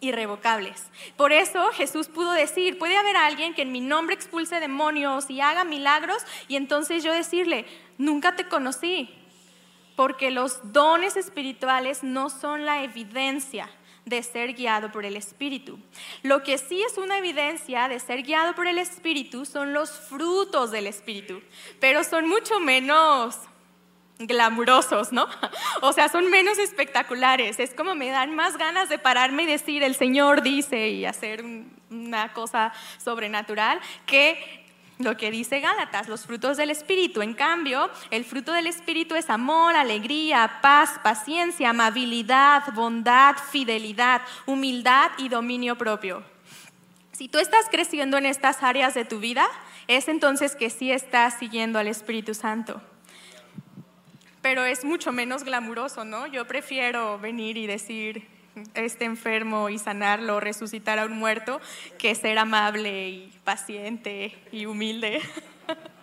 irrevocables. 0.00 0.84
Por 1.16 1.32
eso 1.32 1.70
Jesús 1.72 2.08
pudo 2.08 2.32
decir, 2.32 2.78
puede 2.78 2.96
haber 2.96 3.16
alguien 3.16 3.54
que 3.54 3.62
en 3.62 3.72
mi 3.72 3.80
nombre 3.80 4.14
expulse 4.14 4.60
demonios 4.60 5.28
y 5.30 5.40
haga 5.40 5.64
milagros 5.64 6.22
y 6.46 6.56
entonces 6.56 7.02
yo 7.02 7.12
decirle, 7.12 7.66
nunca 7.96 8.36
te 8.36 8.48
conocí, 8.48 9.10
porque 9.96 10.30
los 10.30 10.72
dones 10.72 11.16
espirituales 11.16 12.02
no 12.02 12.30
son 12.30 12.64
la 12.64 12.82
evidencia 12.82 13.68
de 14.04 14.22
ser 14.22 14.54
guiado 14.54 14.90
por 14.90 15.04
el 15.04 15.16
Espíritu. 15.16 15.78
Lo 16.22 16.42
que 16.42 16.56
sí 16.56 16.82
es 16.82 16.96
una 16.96 17.18
evidencia 17.18 17.88
de 17.88 18.00
ser 18.00 18.22
guiado 18.22 18.54
por 18.54 18.66
el 18.66 18.78
Espíritu 18.78 19.44
son 19.44 19.72
los 19.74 19.90
frutos 19.90 20.70
del 20.70 20.86
Espíritu, 20.86 21.42
pero 21.78 22.04
son 22.04 22.28
mucho 22.28 22.58
menos 22.60 23.36
glamurosos, 24.18 25.12
¿no? 25.12 25.26
O 25.80 25.92
sea, 25.92 26.08
son 26.08 26.30
menos 26.30 26.58
espectaculares. 26.58 27.58
Es 27.60 27.74
como 27.74 27.94
me 27.94 28.10
dan 28.10 28.34
más 28.34 28.56
ganas 28.56 28.88
de 28.88 28.98
pararme 28.98 29.44
y 29.44 29.46
decir, 29.46 29.82
el 29.82 29.94
Señor 29.94 30.42
dice 30.42 30.88
y 30.88 31.04
hacer 31.04 31.44
una 31.90 32.32
cosa 32.32 32.72
sobrenatural 32.98 33.80
que 34.06 34.66
lo 34.98 35.16
que 35.16 35.30
dice 35.30 35.60
Gálatas, 35.60 36.08
los 36.08 36.26
frutos 36.26 36.56
del 36.56 36.70
Espíritu. 36.70 37.22
En 37.22 37.34
cambio, 37.34 37.88
el 38.10 38.24
fruto 38.24 38.52
del 38.52 38.66
Espíritu 38.66 39.14
es 39.14 39.30
amor, 39.30 39.76
alegría, 39.76 40.58
paz, 40.60 40.98
paciencia, 41.02 41.70
amabilidad, 41.70 42.64
bondad, 42.74 43.36
fidelidad, 43.36 44.22
humildad 44.46 45.12
y 45.18 45.28
dominio 45.28 45.78
propio. 45.78 46.24
Si 47.12 47.28
tú 47.28 47.38
estás 47.38 47.66
creciendo 47.70 48.16
en 48.16 48.26
estas 48.26 48.62
áreas 48.62 48.94
de 48.94 49.04
tu 49.04 49.20
vida, 49.20 49.46
es 49.86 50.08
entonces 50.08 50.56
que 50.56 50.70
sí 50.70 50.90
estás 50.90 51.34
siguiendo 51.38 51.78
al 51.78 51.86
Espíritu 51.86 52.34
Santo. 52.34 52.80
Pero 54.42 54.64
es 54.64 54.84
mucho 54.84 55.12
menos 55.12 55.44
glamuroso, 55.44 56.04
¿no? 56.04 56.26
Yo 56.26 56.46
prefiero 56.46 57.18
venir 57.18 57.56
y 57.56 57.66
decir, 57.66 58.26
este 58.74 59.04
enfermo 59.04 59.68
y 59.68 59.78
sanarlo, 59.78 60.40
resucitar 60.40 60.98
a 60.98 61.06
un 61.06 61.12
muerto, 61.12 61.60
que 61.98 62.14
ser 62.14 62.38
amable 62.38 63.08
y 63.08 63.32
paciente 63.44 64.36
y 64.52 64.66
humilde. 64.66 65.20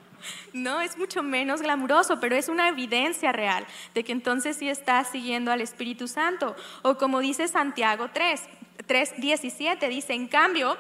No, 0.54 0.82
es 0.82 0.98
mucho 0.98 1.22
menos 1.22 1.62
glamuroso, 1.62 2.20
pero 2.20 2.36
es 2.36 2.50
una 2.50 2.70
evidencia 2.70 3.32
real 3.32 3.64
de 3.94 4.04
que 4.04 4.12
entonces 4.12 4.58
sí 4.58 4.70
estás 4.70 5.10
siguiendo 5.10 5.52
al 5.52 5.62
Espíritu 5.62 6.08
Santo. 6.08 6.56
O 6.82 6.98
como 6.98 7.20
dice 7.20 7.48
Santiago 7.48 8.10
3, 8.12 8.42
3, 8.88 9.14
17, 9.18 9.88
dice, 9.88 10.14
en 10.14 10.28
cambio, 10.28 10.78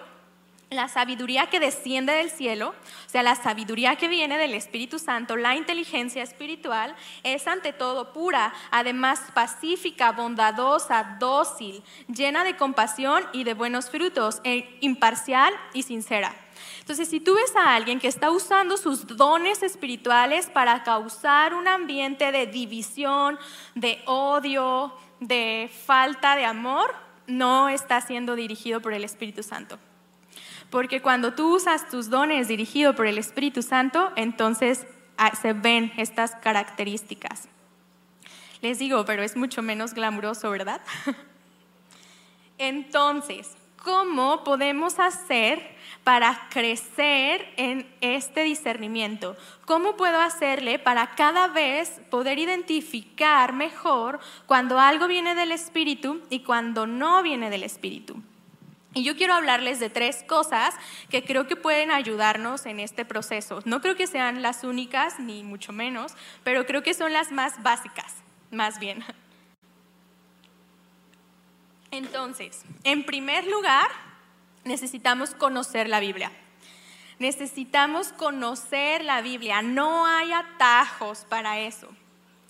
la 0.70 0.88
sabiduría 0.88 1.48
que 1.48 1.60
desciende 1.60 2.14
del 2.14 2.30
cielo, 2.30 2.70
o 3.06 3.10
sea, 3.10 3.24
la 3.24 3.36
sabiduría 3.36 3.96
que 3.96 4.08
viene 4.08 4.38
del 4.38 4.54
Espíritu 4.54 5.00
Santo, 5.00 5.38
la 5.38 5.56
inteligencia 5.56 6.24
espiritual, 6.24 6.96
es 7.24 7.48
ante 7.48 7.72
todo 7.72 8.14
pura, 8.14 8.54
además 8.72 9.22
pacífica, 9.34 10.12
bondadosa, 10.12 11.18
dócil, 11.20 11.84
llena 12.08 12.44
de 12.44 12.58
compasión 12.58 13.24
y 13.32 13.44
de 13.44 13.54
buenos 13.54 13.90
frutos, 13.90 14.42
e 14.44 14.78
imparcial 14.82 15.54
y 15.74 15.84
sincera. 15.84 16.34
Entonces, 16.80 17.10
si 17.10 17.20
tú 17.20 17.36
ves 17.36 17.56
a 17.56 17.76
alguien 17.76 18.00
que 18.00 18.08
está 18.08 18.32
usando 18.32 18.78
sus 18.78 19.08
dones 19.08 19.64
espirituales 19.64 20.48
para 20.48 20.84
causar 20.84 21.54
un 21.54 21.68
ambiente 21.68 22.32
de 22.32 22.48
división, 22.48 23.40
de 23.74 24.02
odio, 24.06 24.94
de 25.20 25.70
falta 25.86 26.36
de 26.36 26.46
amor, 26.46 26.94
no 27.28 27.70
está 27.70 28.02
siendo 28.02 28.36
dirigido 28.36 28.82
por 28.82 28.94
el 28.94 29.04
Espíritu 29.04 29.44
Santo. 29.44 29.80
Porque 30.76 31.02
cuando 31.02 31.34
tú 31.34 31.56
usas 31.56 31.90
tus 31.90 32.10
dones 32.10 32.50
dirigido 32.50 32.96
por 32.96 33.08
el 33.08 33.18
Espíritu 33.18 33.62
Santo, 33.62 34.12
entonces 34.18 34.86
ah, 35.16 35.34
se 35.34 35.54
ven 35.54 35.94
estas 35.96 36.36
características. 36.36 37.48
Les 38.60 38.78
digo, 38.78 39.06
pero 39.06 39.24
es 39.24 39.38
mucho 39.38 39.62
menos 39.62 39.94
glamuroso, 39.94 40.52
¿verdad? 40.52 40.82
Entonces, 42.58 43.52
¿cómo 43.86 44.44
podemos 44.44 45.00
hacer 45.00 45.78
para 46.04 46.50
crecer 46.50 47.54
en 47.56 47.90
este 48.02 48.44
discernimiento? 48.44 49.38
¿Cómo 49.64 49.96
puedo 49.96 50.20
hacerle 50.20 50.78
para 50.78 51.16
cada 51.16 51.48
vez 51.48 52.02
poder 52.10 52.38
identificar 52.38 53.54
mejor 53.54 54.20
cuando 54.46 54.78
algo 54.78 55.08
viene 55.08 55.36
del 55.36 55.54
Espíritu 55.54 56.22
y 56.30 56.42
cuando 56.42 56.86
no 56.86 57.24
viene 57.24 57.50
del 57.50 57.64
Espíritu? 57.64 58.22
Y 58.96 59.04
yo 59.04 59.18
quiero 59.18 59.34
hablarles 59.34 59.82
de 59.82 59.90
tres 59.90 60.24
cosas 60.26 60.74
que 61.10 61.22
creo 61.22 61.48
que 61.48 61.58
pueden 61.58 61.92
ayudarnos 61.92 62.66
en 62.66 62.80
este 62.80 63.04
proceso. 63.04 63.60
No 63.66 63.82
creo 63.82 63.98
que 63.98 64.08
sean 64.08 64.42
las 64.42 64.64
únicas, 64.64 65.20
ni 65.20 65.44
mucho 65.44 65.74
menos, 65.74 66.14
pero 66.46 66.66
creo 66.66 66.82
que 66.82 66.94
son 66.94 67.12
las 67.12 67.30
más 67.34 67.62
básicas, 67.62 68.16
más 68.52 68.80
bien. 68.80 69.04
Entonces, 71.92 72.64
en 72.86 73.04
primer 73.06 73.46
lugar, 73.48 73.90
necesitamos 74.64 75.32
conocer 75.36 75.90
la 75.90 76.00
Biblia. 76.00 76.32
Necesitamos 77.20 78.14
conocer 78.14 79.04
la 79.04 79.22
Biblia. 79.22 79.62
No 79.62 80.06
hay 80.06 80.32
atajos 80.32 81.26
para 81.28 81.60
eso. 81.60 81.90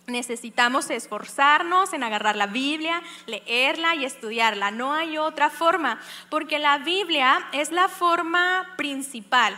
Necesitamos 0.08 0.90
esforzarnos 0.90 1.94
en 1.94 2.04
agarrar 2.04 2.36
la 2.36 2.48
Biblia, 2.48 3.02
leerla 3.26 3.96
y 3.96 4.06
estudiarla. 4.06 4.72
No 4.72 4.94
hay 4.94 5.18
otra 5.18 5.50
forma, 5.50 6.00
porque 6.30 6.60
la 6.60 6.78
Biblia 6.78 7.48
es 7.52 7.72
la 7.72 7.88
forma 7.88 8.74
principal 8.78 9.56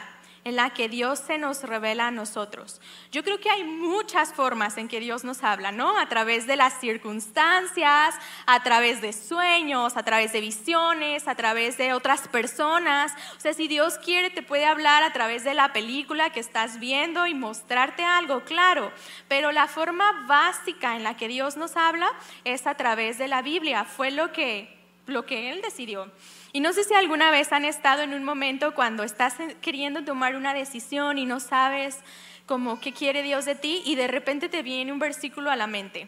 en 0.47 0.55
la 0.55 0.69
que 0.69 0.87
Dios 0.87 1.19
se 1.19 1.37
nos 1.37 1.61
revela 1.63 2.07
a 2.07 2.11
nosotros. 2.11 2.79
Yo 3.11 3.21
creo 3.21 3.37
que 3.37 3.49
hay 3.49 3.65
muchas 3.65 4.31
formas 4.33 4.77
en 4.77 4.87
que 4.87 5.01
Dios 5.01 5.25
nos 5.25 5.43
habla, 5.43 5.73
¿no? 5.73 5.97
A 5.97 6.07
través 6.07 6.47
de 6.47 6.55
las 6.55 6.79
circunstancias, 6.79 8.15
a 8.45 8.63
través 8.63 9.01
de 9.01 9.11
sueños, 9.11 9.97
a 9.97 10.03
través 10.03 10.31
de 10.31 10.39
visiones, 10.39 11.27
a 11.27 11.35
través 11.35 11.77
de 11.77 11.91
otras 11.91 12.29
personas. 12.29 13.11
O 13.35 13.41
sea, 13.41 13.53
si 13.53 13.67
Dios 13.67 13.97
quiere, 13.97 14.29
te 14.29 14.41
puede 14.41 14.65
hablar 14.65 15.03
a 15.03 15.11
través 15.11 15.43
de 15.43 15.53
la 15.53 15.73
película 15.73 16.29
que 16.29 16.39
estás 16.39 16.79
viendo 16.79 17.27
y 17.27 17.33
mostrarte 17.33 18.05
algo, 18.05 18.45
claro. 18.45 18.93
Pero 19.27 19.51
la 19.51 19.67
forma 19.67 20.25
básica 20.27 20.95
en 20.95 21.03
la 21.03 21.17
que 21.17 21.27
Dios 21.27 21.57
nos 21.57 21.75
habla 21.75 22.09
es 22.45 22.67
a 22.67 22.75
través 22.75 23.17
de 23.17 23.27
la 23.27 23.41
Biblia. 23.41 23.83
Fue 23.83 24.11
lo 24.11 24.31
que, 24.31 24.79
lo 25.07 25.25
que 25.25 25.51
Él 25.51 25.61
decidió. 25.61 26.09
Y 26.57 26.59
no 26.59 26.73
sé 26.73 26.83
si 26.85 26.95
alguna 26.95 27.29
vez 27.29 27.53
han 27.53 27.65
estado 27.65 28.01
en 28.01 28.15
un 28.15 28.23
momento 28.23 28.73
cuando 28.73 29.03
estás 29.03 29.35
queriendo 29.61 30.03
tomar 30.03 30.35
una 30.35 30.55
decisión 30.55 31.19
y 31.19 31.25
no 31.27 31.39
sabes 31.39 31.99
como 32.47 32.79
qué 32.79 32.93
quiere 32.93 33.21
Dios 33.21 33.45
de 33.45 33.53
ti 33.53 33.83
y 33.85 33.93
de 33.93 34.07
repente 34.07 34.49
te 34.49 34.63
viene 34.63 34.91
un 34.91 34.97
versículo 34.97 35.51
a 35.51 35.55
la 35.55 35.67
mente. 35.67 36.07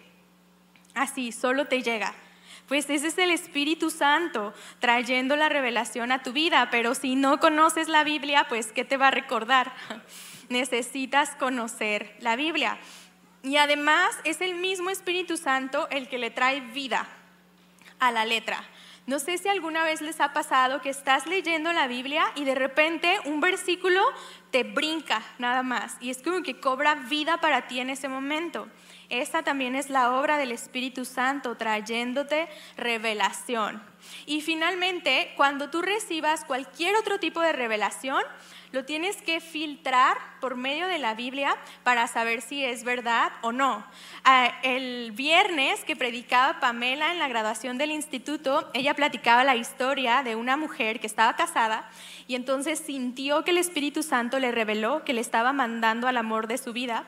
Así, 0.95 1.31
solo 1.31 1.67
te 1.67 1.83
llega. 1.83 2.15
Pues 2.67 2.89
ese 2.89 3.09
es 3.09 3.17
el 3.19 3.29
Espíritu 3.29 3.91
Santo 3.91 4.55
trayendo 4.79 5.35
la 5.35 5.49
revelación 5.49 6.11
a 6.11 6.23
tu 6.23 6.33
vida, 6.33 6.69
pero 6.71 6.95
si 6.95 7.15
no 7.15 7.39
conoces 7.39 7.87
la 7.87 8.03
Biblia, 8.03 8.47
pues 8.49 8.71
¿qué 8.71 8.83
te 8.83 8.97
va 8.97 9.09
a 9.09 9.11
recordar? 9.11 9.71
Necesitas 10.49 11.35
conocer 11.35 12.17
la 12.21 12.35
Biblia. 12.35 12.79
Y 13.43 13.57
además 13.57 14.17
es 14.23 14.41
el 14.41 14.55
mismo 14.55 14.89
Espíritu 14.89 15.37
Santo 15.37 15.87
el 15.91 16.09
que 16.09 16.17
le 16.17 16.31
trae 16.31 16.61
vida 16.61 17.07
a 17.99 18.11
la 18.11 18.25
letra. 18.25 18.67
No 19.09 19.17
sé 19.17 19.39
si 19.39 19.49
alguna 19.49 19.83
vez 19.83 20.01
les 20.01 20.21
ha 20.21 20.33
pasado 20.33 20.81
que 20.81 20.91
estás 20.91 21.25
leyendo 21.25 21.73
la 21.73 21.87
Biblia 21.87 22.25
y 22.35 22.43
de 22.43 22.53
repente 22.53 23.17
un 23.25 23.41
versículo 23.41 23.99
te 24.51 24.63
brinca 24.63 25.23
nada 25.39 25.63
más 25.63 25.97
y 25.99 26.11
es 26.11 26.21
como 26.21 26.43
que 26.43 26.59
cobra 26.59 26.93
vida 26.93 27.41
para 27.41 27.65
ti 27.65 27.79
en 27.79 27.89
ese 27.89 28.07
momento. 28.07 28.67
Esta 29.09 29.41
también 29.41 29.73
es 29.73 29.89
la 29.89 30.11
obra 30.11 30.37
del 30.37 30.51
Espíritu 30.51 31.05
Santo 31.05 31.57
trayéndote 31.57 32.49
revelación. 32.77 33.81
Y 34.27 34.41
finalmente, 34.41 35.33
cuando 35.35 35.71
tú 35.71 35.81
recibas 35.81 36.45
cualquier 36.45 36.95
otro 36.95 37.19
tipo 37.19 37.41
de 37.41 37.51
revelación, 37.51 38.21
lo 38.71 38.85
tienes 38.85 39.21
que 39.21 39.39
filtrar 39.41 40.17
por 40.39 40.55
medio 40.55 40.87
de 40.87 40.99
la 40.99 41.15
Biblia 41.15 41.55
para 41.83 42.07
saber 42.07 42.41
si 42.41 42.63
es 42.63 42.83
verdad 42.83 43.31
o 43.41 43.51
no. 43.51 43.85
Ah, 44.23 44.53
el 44.63 45.11
viernes 45.11 45.83
que 45.85 45.95
predicaba 45.95 46.59
Pamela 46.59 47.11
en 47.11 47.19
la 47.19 47.27
graduación 47.27 47.77
del 47.77 47.91
instituto, 47.91 48.69
ella 48.73 48.93
platicaba 48.93 49.43
la 49.43 49.55
historia 49.55 50.23
de 50.23 50.35
una 50.35 50.57
mujer 50.57 50.99
que 50.99 51.07
estaba 51.07 51.35
casada 51.35 51.89
y 52.27 52.35
entonces 52.35 52.79
sintió 52.79 53.43
que 53.43 53.51
el 53.51 53.57
Espíritu 53.57 54.03
Santo 54.03 54.39
le 54.39 54.51
reveló 54.51 55.03
que 55.03 55.13
le 55.13 55.21
estaba 55.21 55.51
mandando 55.51 56.07
al 56.07 56.17
amor 56.17 56.47
de 56.47 56.57
su 56.57 56.73
vida 56.73 57.05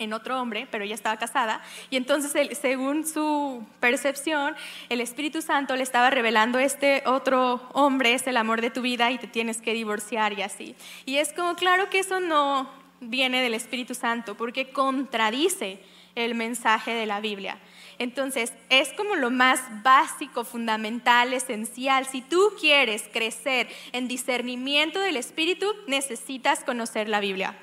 en 0.00 0.12
otro 0.12 0.40
hombre, 0.40 0.66
pero 0.70 0.82
ella 0.82 0.94
estaba 0.94 1.16
casada, 1.16 1.62
y 1.90 1.96
entonces 1.96 2.32
según 2.58 3.06
su 3.06 3.64
percepción, 3.78 4.56
el 4.88 5.00
Espíritu 5.00 5.42
Santo 5.42 5.76
le 5.76 5.84
estaba 5.84 6.10
revelando 6.10 6.58
este 6.58 7.04
otro 7.06 7.60
hombre 7.72 8.14
es 8.14 8.26
el 8.26 8.36
amor 8.36 8.60
de 8.60 8.70
tu 8.70 8.82
vida 8.82 9.10
y 9.10 9.18
te 9.18 9.28
tienes 9.28 9.60
que 9.60 9.74
divorciar 9.74 10.32
y 10.32 10.42
así. 10.42 10.74
Y 11.06 11.16
es 11.16 11.32
como, 11.32 11.54
claro 11.54 11.90
que 11.90 12.00
eso 12.00 12.18
no 12.18 12.68
viene 13.00 13.42
del 13.42 13.54
Espíritu 13.54 13.94
Santo, 13.94 14.36
porque 14.36 14.72
contradice 14.72 15.82
el 16.14 16.34
mensaje 16.34 16.92
de 16.92 17.06
la 17.06 17.20
Biblia. 17.20 17.58
Entonces, 17.98 18.52
es 18.70 18.92
como 18.94 19.14
lo 19.14 19.30
más 19.30 19.60
básico, 19.82 20.44
fundamental, 20.44 21.32
esencial. 21.32 22.06
Si 22.06 22.22
tú 22.22 22.52
quieres 22.58 23.04
crecer 23.12 23.68
en 23.92 24.08
discernimiento 24.08 24.98
del 25.00 25.16
Espíritu, 25.16 25.66
necesitas 25.86 26.64
conocer 26.64 27.08
la 27.08 27.20
Biblia. 27.20 27.56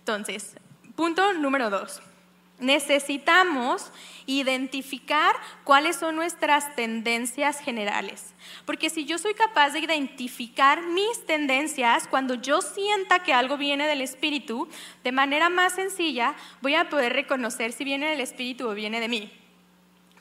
Entonces, 0.00 0.56
Punto 0.96 1.32
número 1.32 1.70
dos. 1.70 2.00
Necesitamos 2.60 3.90
identificar 4.26 5.34
cuáles 5.64 5.96
son 5.96 6.14
nuestras 6.14 6.74
tendencias 6.76 7.58
generales. 7.58 8.32
Porque 8.64 8.90
si 8.90 9.04
yo 9.04 9.18
soy 9.18 9.34
capaz 9.34 9.70
de 9.70 9.80
identificar 9.80 10.82
mis 10.82 11.26
tendencias, 11.26 12.06
cuando 12.06 12.34
yo 12.34 12.62
sienta 12.62 13.24
que 13.24 13.34
algo 13.34 13.56
viene 13.56 13.88
del 13.88 14.02
espíritu, 14.02 14.68
de 15.02 15.10
manera 15.10 15.48
más 15.48 15.74
sencilla 15.74 16.36
voy 16.62 16.76
a 16.76 16.88
poder 16.88 17.12
reconocer 17.12 17.72
si 17.72 17.82
viene 17.82 18.08
del 18.08 18.20
espíritu 18.20 18.68
o 18.68 18.74
viene 18.74 19.00
de 19.00 19.08
mí. 19.08 19.43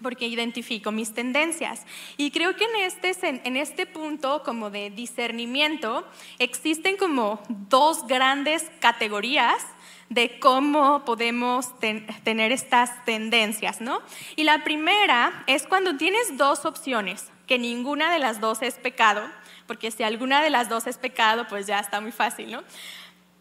Porque 0.03 0.27
identifico 0.27 0.91
mis 0.91 1.13
tendencias. 1.13 1.83
Y 2.17 2.29
creo 2.29 2.55
que 2.55 2.65
en 2.65 2.75
este, 2.83 3.41
en 3.43 3.57
este 3.57 3.87
punto 3.87 4.43
como 4.43 4.69
de 4.69 4.91
discernimiento 4.91 6.05
existen 6.37 6.97
como 6.97 7.41
dos 7.47 8.05
grandes 8.05 8.69
categorías 8.79 9.65
de 10.09 10.39
cómo 10.39 11.05
podemos 11.05 11.71
tener 11.79 12.51
estas 12.51 13.03
tendencias, 13.05 13.81
¿no? 13.81 14.01
Y 14.35 14.43
la 14.43 14.63
primera 14.63 15.43
es 15.47 15.65
cuando 15.65 15.97
tienes 15.97 16.37
dos 16.37 16.65
opciones, 16.65 17.31
que 17.47 17.57
ninguna 17.57 18.11
de 18.11 18.19
las 18.19 18.39
dos 18.39 18.61
es 18.61 18.75
pecado, 18.75 19.27
porque 19.65 19.89
si 19.89 20.03
alguna 20.03 20.43
de 20.43 20.51
las 20.51 20.69
dos 20.69 20.85
es 20.85 20.97
pecado, 20.97 21.47
pues 21.47 21.65
ya 21.65 21.79
está 21.79 21.99
muy 21.99 22.11
fácil, 22.11 22.51
¿no? 22.51 22.63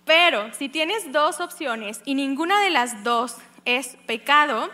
Pero 0.05 0.53
si 0.55 0.69
tienes 0.69 1.13
dos 1.13 1.41
opciones 1.41 2.01
y 2.05 2.15
ninguna 2.15 2.61
de 2.63 2.71
las 2.71 3.05
dos 3.05 3.37
es 3.65 3.97
pecado, 4.07 4.71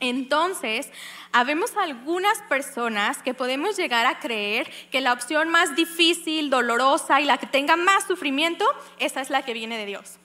entonces, 0.00 0.90
habemos 1.32 1.76
algunas 1.76 2.38
personas 2.48 3.22
que 3.22 3.34
podemos 3.34 3.76
llegar 3.76 4.06
a 4.06 4.18
creer 4.18 4.70
que 4.90 5.00
la 5.00 5.12
opción 5.12 5.48
más 5.48 5.74
difícil, 5.74 6.50
dolorosa 6.50 7.20
y 7.20 7.24
la 7.24 7.38
que 7.38 7.46
tenga 7.46 7.76
más 7.76 8.06
sufrimiento, 8.06 8.66
esa 8.98 9.20
es 9.20 9.30
la 9.30 9.42
que 9.42 9.54
viene 9.54 9.78
de 9.78 9.86
Dios 9.86 10.18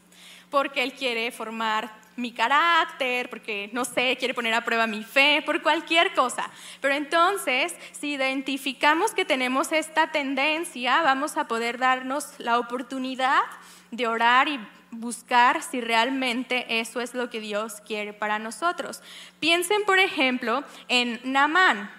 porque 0.51 0.83
Él 0.83 0.93
quiere 0.93 1.31
formar 1.31 1.89
mi 2.17 2.33
carácter, 2.33 3.29
porque, 3.29 3.69
no 3.73 3.85
sé, 3.85 4.17
quiere 4.17 4.33
poner 4.33 4.53
a 4.53 4.63
prueba 4.63 4.85
mi 4.85 5.01
fe, 5.01 5.41
por 5.43 5.63
cualquier 5.63 6.13
cosa. 6.13 6.51
Pero 6.81 6.93
entonces, 6.93 7.73
si 7.93 8.11
identificamos 8.11 9.13
que 9.13 9.25
tenemos 9.25 9.71
esta 9.71 10.11
tendencia, 10.11 11.01
vamos 11.01 11.37
a 11.37 11.47
poder 11.47 11.79
darnos 11.79 12.33
la 12.37 12.59
oportunidad 12.59 13.41
de 13.89 14.07
orar 14.07 14.49
y 14.49 14.59
buscar 14.91 15.63
si 15.63 15.81
realmente 15.81 16.79
eso 16.79 17.01
es 17.01 17.13
lo 17.13 17.29
que 17.29 17.39
Dios 17.39 17.81
quiere 17.85 18.13
para 18.13 18.39
nosotros. 18.39 19.01
Piensen, 19.39 19.83
por 19.85 19.99
ejemplo, 19.99 20.63
en 20.87 21.19
Namán 21.23 21.89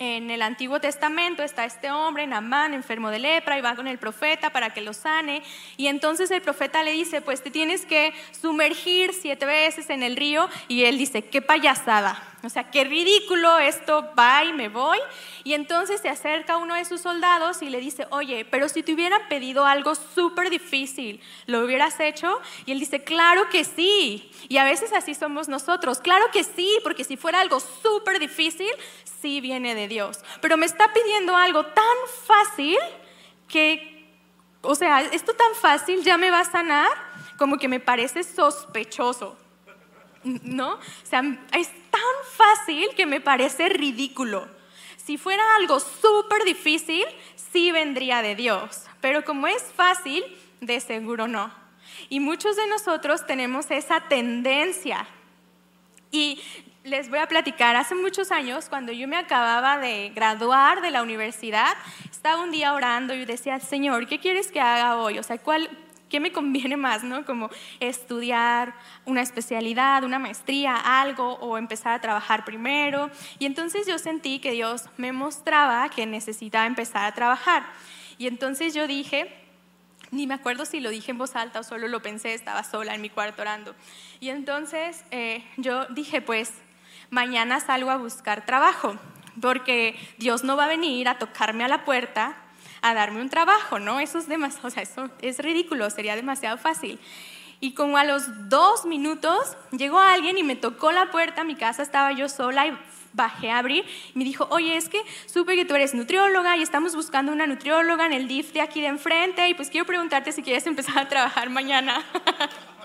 en 0.00 0.30
el 0.30 0.40
Antiguo 0.40 0.80
Testamento 0.80 1.42
está 1.42 1.66
este 1.66 1.90
hombre, 1.90 2.26
Namán, 2.26 2.72
enfermo 2.72 3.10
de 3.10 3.18
lepra, 3.18 3.58
y 3.58 3.60
va 3.60 3.76
con 3.76 3.86
el 3.86 3.98
profeta 3.98 4.50
para 4.50 4.70
que 4.70 4.80
lo 4.80 4.94
sane. 4.94 5.42
Y 5.76 5.88
entonces 5.88 6.30
el 6.30 6.40
profeta 6.40 6.82
le 6.82 6.92
dice, 6.92 7.20
pues 7.20 7.42
te 7.42 7.50
tienes 7.50 7.84
que 7.84 8.14
sumergir 8.32 9.12
siete 9.12 9.44
veces 9.44 9.90
en 9.90 10.02
el 10.02 10.16
río. 10.16 10.48
Y 10.68 10.84
él 10.84 10.96
dice, 10.96 11.26
qué 11.26 11.42
payasada. 11.42 12.29
O 12.42 12.48
sea, 12.48 12.70
qué 12.70 12.84
ridículo, 12.84 13.58
esto 13.58 14.12
y 14.46 14.52
me 14.52 14.68
voy. 14.68 14.98
Y 15.44 15.52
entonces 15.54 16.00
se 16.00 16.08
acerca 16.08 16.56
uno 16.56 16.74
de 16.74 16.84
sus 16.84 17.00
soldados 17.00 17.60
y 17.60 17.68
le 17.68 17.80
dice, 17.80 18.06
oye, 18.10 18.44
pero 18.44 18.68
si 18.68 18.82
te 18.82 18.94
hubieran 18.94 19.20
pedido 19.28 19.66
algo 19.66 19.94
súper 19.94 20.48
difícil, 20.48 21.20
¿lo 21.46 21.60
hubieras 21.64 22.00
hecho? 22.00 22.40
Y 22.64 22.72
él 22.72 22.80
dice, 22.80 23.04
claro 23.04 23.48
que 23.50 23.64
sí. 23.64 24.30
Y 24.48 24.56
a 24.56 24.64
veces 24.64 24.92
así 24.92 25.14
somos 25.14 25.48
nosotros, 25.48 26.00
claro 26.00 26.26
que 26.32 26.44
sí, 26.44 26.78
porque 26.82 27.04
si 27.04 27.16
fuera 27.16 27.40
algo 27.40 27.60
súper 27.60 28.18
difícil, 28.18 28.70
sí 29.20 29.40
viene 29.40 29.74
de 29.74 29.88
Dios. 29.88 30.20
Pero 30.40 30.56
me 30.56 30.66
está 30.66 30.92
pidiendo 30.92 31.36
algo 31.36 31.66
tan 31.66 31.96
fácil 32.26 32.78
que, 33.48 34.08
o 34.62 34.74
sea, 34.74 35.02
esto 35.02 35.34
tan 35.34 35.54
fácil 35.54 36.02
ya 36.02 36.16
me 36.16 36.30
va 36.30 36.40
a 36.40 36.44
sanar, 36.44 36.88
como 37.36 37.58
que 37.58 37.68
me 37.68 37.80
parece 37.80 38.22
sospechoso. 38.22 39.36
¿No? 40.24 40.74
O 40.74 40.80
sea, 41.04 41.20
es 41.52 41.68
tan 41.90 42.00
fácil 42.32 42.88
que 42.96 43.06
me 43.06 43.20
parece 43.20 43.68
ridículo. 43.68 44.48
Si 44.96 45.18
fuera 45.18 45.42
algo 45.56 45.80
súper 45.80 46.44
difícil, 46.44 47.04
sí 47.52 47.72
vendría 47.72 48.22
de 48.22 48.34
Dios, 48.34 48.86
pero 49.00 49.24
como 49.24 49.46
es 49.46 49.62
fácil, 49.62 50.24
de 50.60 50.80
seguro 50.80 51.26
no. 51.26 51.52
Y 52.08 52.20
muchos 52.20 52.56
de 52.56 52.66
nosotros 52.66 53.26
tenemos 53.26 53.70
esa 53.70 54.00
tendencia. 54.00 55.06
Y 56.10 56.40
les 56.84 57.10
voy 57.10 57.18
a 57.18 57.26
platicar, 57.26 57.76
hace 57.76 57.94
muchos 57.94 58.30
años, 58.30 58.68
cuando 58.68 58.92
yo 58.92 59.06
me 59.06 59.16
acababa 59.16 59.78
de 59.78 60.10
graduar 60.14 60.80
de 60.80 60.90
la 60.90 61.02
universidad, 61.02 61.76
estaba 62.10 62.42
un 62.42 62.50
día 62.50 62.74
orando 62.74 63.14
y 63.14 63.24
decía, 63.24 63.60
Señor, 63.60 64.06
¿qué 64.06 64.18
quieres 64.18 64.50
que 64.50 64.60
haga 64.60 64.96
hoy? 64.96 65.18
O 65.18 65.22
sea, 65.22 65.38
¿cuál, 65.38 65.68
¿qué 66.10 66.20
me 66.20 66.32
conviene 66.32 66.76
más, 66.76 67.02
no? 67.02 67.24
Como 67.24 67.48
estudiar 67.78 68.74
una 69.06 69.22
especialidad, 69.22 70.04
una 70.04 70.18
maestría, 70.18 70.76
algo, 70.76 71.34
o 71.34 71.56
empezar 71.56 71.94
a 71.94 72.00
trabajar 72.00 72.44
primero. 72.44 73.10
Y 73.38 73.46
entonces 73.46 73.86
yo 73.86 73.98
sentí 73.98 74.40
que 74.40 74.52
Dios 74.52 74.84
me 74.98 75.12
mostraba 75.12 75.88
que 75.88 76.04
necesitaba 76.04 76.66
empezar 76.66 77.04
a 77.04 77.14
trabajar. 77.14 77.64
Y 78.18 78.26
entonces 78.26 78.74
yo 78.74 78.86
dije, 78.86 79.34
ni 80.10 80.26
me 80.26 80.34
acuerdo 80.34 80.66
si 80.66 80.80
lo 80.80 80.90
dije 80.90 81.12
en 81.12 81.18
voz 81.18 81.36
alta 81.36 81.60
o 81.60 81.62
solo 81.62 81.88
lo 81.88 82.02
pensé, 82.02 82.34
estaba 82.34 82.64
sola 82.64 82.94
en 82.94 83.00
mi 83.00 83.08
cuarto 83.08 83.42
orando. 83.42 83.74
Y 84.18 84.28
entonces 84.28 85.04
eh, 85.10 85.44
yo 85.56 85.86
dije, 85.86 86.20
pues 86.20 86.52
mañana 87.10 87.60
salgo 87.60 87.90
a 87.90 87.96
buscar 87.96 88.44
trabajo, 88.44 88.96
porque 89.40 89.96
Dios 90.18 90.44
no 90.44 90.56
va 90.56 90.64
a 90.64 90.68
venir 90.68 91.08
a 91.08 91.18
tocarme 91.18 91.64
a 91.64 91.68
la 91.68 91.84
puerta 91.84 92.36
a 92.82 92.94
darme 92.94 93.20
un 93.20 93.30
trabajo, 93.30 93.78
¿no? 93.78 94.00
Eso 94.00 94.18
es 94.18 94.28
demasiado, 94.28 94.68
o 94.68 94.70
sea, 94.70 94.82
eso 94.82 95.10
es 95.20 95.38
ridículo, 95.38 95.88
sería 95.90 96.16
demasiado 96.16 96.58
fácil. 96.58 96.98
Y 97.60 97.74
como 97.74 97.98
a 97.98 98.04
los 98.04 98.48
dos 98.48 98.86
minutos 98.86 99.56
llegó 99.70 99.98
alguien 99.98 100.38
y 100.38 100.42
me 100.42 100.56
tocó 100.56 100.92
la 100.92 101.10
puerta, 101.10 101.44
mi 101.44 101.56
casa 101.56 101.82
estaba 101.82 102.12
yo 102.12 102.28
sola 102.28 102.66
y 102.66 102.78
bajé 103.12 103.50
a 103.50 103.58
abrir 103.58 103.84
y 104.14 104.18
me 104.18 104.24
dijo, 104.24 104.46
oye, 104.50 104.76
es 104.76 104.88
que 104.88 105.02
supe 105.26 105.56
que 105.56 105.64
tú 105.64 105.74
eres 105.74 105.94
nutrióloga 105.94 106.56
y 106.56 106.62
estamos 106.62 106.94
buscando 106.94 107.32
una 107.32 107.46
nutrióloga 107.46 108.06
en 108.06 108.12
el 108.12 108.28
DIF 108.28 108.52
de 108.52 108.62
aquí 108.62 108.80
de 108.80 108.86
enfrente 108.86 109.48
y 109.48 109.54
pues 109.54 109.68
quiero 109.68 109.86
preguntarte 109.86 110.32
si 110.32 110.42
quieres 110.42 110.66
empezar 110.66 110.98
a 110.98 111.08
trabajar 111.08 111.50
mañana. 111.50 112.02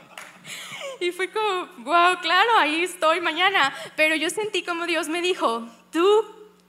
y 0.99 1.11
fue 1.11 1.29
como, 1.29 1.67
wow, 1.77 2.19
claro, 2.21 2.57
ahí 2.59 2.83
estoy 2.83 3.21
mañana. 3.21 3.73
Pero 3.95 4.15
yo 4.15 4.29
sentí 4.29 4.63
como 4.63 4.85
Dios 4.85 5.07
me 5.07 5.21
dijo, 5.21 5.67
tú 5.91 6.25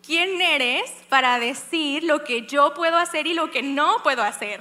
¿quién 0.07 0.41
eres 0.41 0.93
para 1.09 1.39
decir 1.39 2.05
lo 2.05 2.25
que 2.25 2.47
yo 2.47 2.75
puedo 2.75 2.97
hacer 2.97 3.27
y 3.27 3.35
lo 3.35 3.51
que 3.51 3.63
no 3.63 4.03
puedo 4.03 4.23
hacer? 4.23 4.61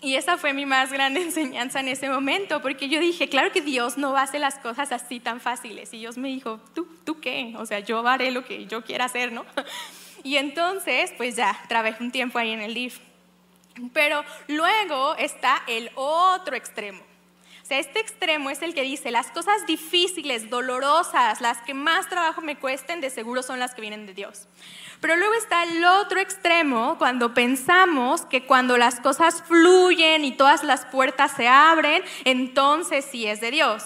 Y 0.00 0.16
esa 0.16 0.36
fue 0.36 0.52
mi 0.52 0.66
más 0.66 0.92
grande 0.92 1.22
enseñanza 1.22 1.80
en 1.80 1.88
ese 1.88 2.08
momento, 2.08 2.60
porque 2.60 2.88
yo 2.88 3.00
dije, 3.00 3.28
claro 3.28 3.52
que 3.52 3.60
Dios 3.60 3.96
no 3.98 4.16
hace 4.16 4.38
las 4.38 4.56
cosas 4.56 4.92
así 4.92 5.20
tan 5.20 5.40
fáciles. 5.40 5.92
Y 5.94 5.98
Dios 5.98 6.18
me 6.18 6.28
dijo, 6.28 6.60
¿tú, 6.74 6.86
tú 7.04 7.20
qué? 7.20 7.54
O 7.56 7.66
sea, 7.66 7.78
yo 7.80 8.06
haré 8.06 8.30
lo 8.30 8.44
que 8.44 8.66
yo 8.66 8.82
quiera 8.82 9.06
hacer, 9.06 9.32
¿no? 9.32 9.44
Y 10.24 10.36
entonces, 10.36 11.12
pues 11.16 11.34
ya, 11.34 11.60
trabajé 11.68 12.00
un 12.00 12.12
tiempo 12.12 12.38
ahí 12.38 12.52
en 12.52 12.60
el 12.60 12.74
DIF. 12.74 13.00
Pero 13.92 14.24
luego 14.46 15.16
está 15.16 15.64
el 15.66 15.90
otro 15.96 16.54
extremo 16.54 17.02
este 17.78 18.00
extremo 18.00 18.50
es 18.50 18.62
el 18.62 18.74
que 18.74 18.82
dice, 18.82 19.10
las 19.10 19.30
cosas 19.30 19.66
difíciles, 19.66 20.50
dolorosas, 20.50 21.40
las 21.40 21.58
que 21.62 21.74
más 21.74 22.08
trabajo 22.08 22.40
me 22.40 22.56
cuesten, 22.56 23.00
de 23.00 23.10
seguro 23.10 23.42
son 23.42 23.58
las 23.58 23.74
que 23.74 23.80
vienen 23.80 24.06
de 24.06 24.14
Dios. 24.14 24.48
Pero 25.00 25.16
luego 25.16 25.34
está 25.34 25.64
el 25.64 25.84
otro 25.84 26.20
extremo, 26.20 26.96
cuando 26.98 27.34
pensamos 27.34 28.22
que 28.22 28.46
cuando 28.46 28.78
las 28.78 29.00
cosas 29.00 29.42
fluyen 29.42 30.24
y 30.24 30.32
todas 30.32 30.62
las 30.62 30.86
puertas 30.86 31.32
se 31.36 31.48
abren, 31.48 32.02
entonces 32.24 33.04
sí 33.10 33.26
es 33.26 33.40
de 33.40 33.50
Dios. 33.50 33.84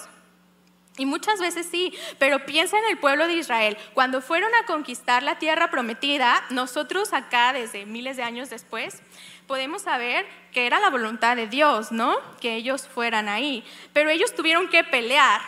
Y 0.97 1.05
muchas 1.05 1.39
veces 1.39 1.67
sí, 1.69 1.93
pero 2.17 2.45
piensa 2.45 2.77
en 2.79 2.85
el 2.85 2.97
pueblo 2.97 3.27
de 3.27 3.35
Israel. 3.35 3.77
Cuando 3.93 4.19
fueron 4.19 4.49
a 4.55 4.65
conquistar 4.65 5.21
la 5.21 5.37
tierra 5.37 5.69
prometida, 5.69 6.43
nosotros 6.49 7.13
acá, 7.13 7.53
desde 7.53 7.85
miles 7.85 8.17
de 8.17 8.23
años 8.23 8.49
después, 8.49 9.01
podemos 9.47 9.83
saber 9.83 10.27
que 10.51 10.67
era 10.67 10.79
la 10.79 10.89
voluntad 10.89 11.35
de 11.35 11.47
Dios, 11.47 11.91
¿no? 11.91 12.17
Que 12.39 12.55
ellos 12.55 12.87
fueran 12.87 13.29
ahí. 13.29 13.63
Pero 13.93 14.09
ellos 14.09 14.35
tuvieron 14.35 14.67
que 14.69 14.83
pelear. 14.83 15.41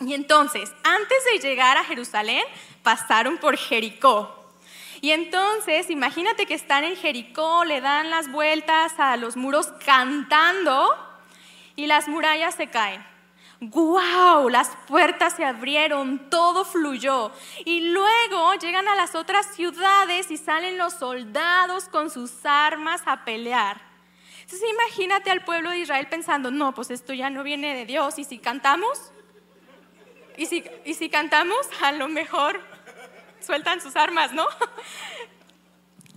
Y 0.00 0.14
entonces, 0.14 0.72
antes 0.82 1.18
de 1.32 1.38
llegar 1.40 1.76
a 1.76 1.84
Jerusalén, 1.84 2.44
pasaron 2.82 3.38
por 3.38 3.56
Jericó. 3.56 4.36
Y 5.00 5.12
entonces, 5.12 5.88
imagínate 5.90 6.46
que 6.46 6.54
están 6.54 6.84
en 6.84 6.96
Jericó, 6.96 7.64
le 7.64 7.80
dan 7.80 8.10
las 8.10 8.30
vueltas 8.30 8.98
a 8.98 9.16
los 9.16 9.36
muros 9.36 9.72
cantando 9.84 10.94
y 11.74 11.86
las 11.86 12.06
murallas 12.08 12.54
se 12.54 12.68
caen. 12.68 13.09
¡Guau! 13.60 14.48
Las 14.48 14.70
puertas 14.86 15.34
se 15.34 15.44
abrieron, 15.44 16.30
todo 16.30 16.64
fluyó. 16.64 17.30
Y 17.66 17.90
luego 17.90 18.54
llegan 18.54 18.88
a 18.88 18.94
las 18.94 19.14
otras 19.14 19.54
ciudades 19.54 20.30
y 20.30 20.38
salen 20.38 20.78
los 20.78 20.94
soldados 20.94 21.88
con 21.88 22.10
sus 22.10 22.32
armas 22.44 23.02
a 23.04 23.24
pelear. 23.24 23.82
Entonces 24.40 24.68
imagínate 24.70 25.30
al 25.30 25.44
pueblo 25.44 25.70
de 25.70 25.80
Israel 25.80 26.08
pensando, 26.08 26.50
no, 26.50 26.74
pues 26.74 26.90
esto 26.90 27.12
ya 27.12 27.28
no 27.28 27.42
viene 27.42 27.74
de 27.74 27.84
Dios. 27.84 28.18
¿Y 28.18 28.24
si 28.24 28.38
cantamos? 28.38 29.12
¿Y 30.38 30.46
si, 30.46 30.64
y 30.86 30.94
si 30.94 31.10
cantamos? 31.10 31.68
A 31.82 31.92
lo 31.92 32.08
mejor 32.08 32.60
sueltan 33.40 33.82
sus 33.82 33.94
armas, 33.94 34.32
¿no? 34.32 34.46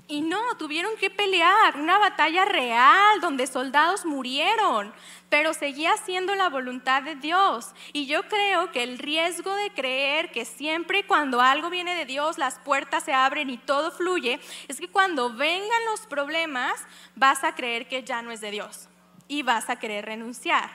Y 0.06 0.22
no, 0.22 0.38
tuvieron 0.58 0.96
que 0.98 1.10
pelear, 1.10 1.80
una 1.80 1.98
batalla 1.98 2.44
real 2.44 3.22
donde 3.22 3.48
soldados 3.48 4.06
murieron, 4.06 4.94
pero 5.34 5.56
seguía 5.56 5.98
siendo 5.98 6.36
la 6.36 6.48
voluntad 6.48 7.02
de 7.02 7.16
Dios. 7.16 7.72
Y 7.92 8.06
yo 8.06 8.22
creo 8.30 8.72
que 8.72 8.84
el 8.84 9.00
riesgo 9.00 9.52
de 9.56 9.72
creer 9.72 10.32
que 10.32 10.46
siempre 10.46 11.08
cuando 11.08 11.42
algo 11.42 11.72
viene 11.72 11.96
de 11.96 12.06
Dios 12.06 12.38
las 12.38 12.60
puertas 12.60 13.04
se 13.04 13.14
abren 13.14 13.50
y 13.50 13.58
todo 13.58 13.90
fluye, 13.90 14.40
es 14.68 14.80
que 14.80 14.88
cuando 14.88 15.34
vengan 15.34 15.86
los 15.90 16.02
problemas 16.02 16.76
vas 17.16 17.44
a 17.44 17.56
creer 17.56 17.88
que 17.88 18.04
ya 18.04 18.22
no 18.22 18.30
es 18.30 18.42
de 18.42 18.52
Dios 18.52 18.88
y 19.28 19.42
vas 19.42 19.72
a 19.72 19.80
querer 19.80 20.06
renunciar. 20.06 20.70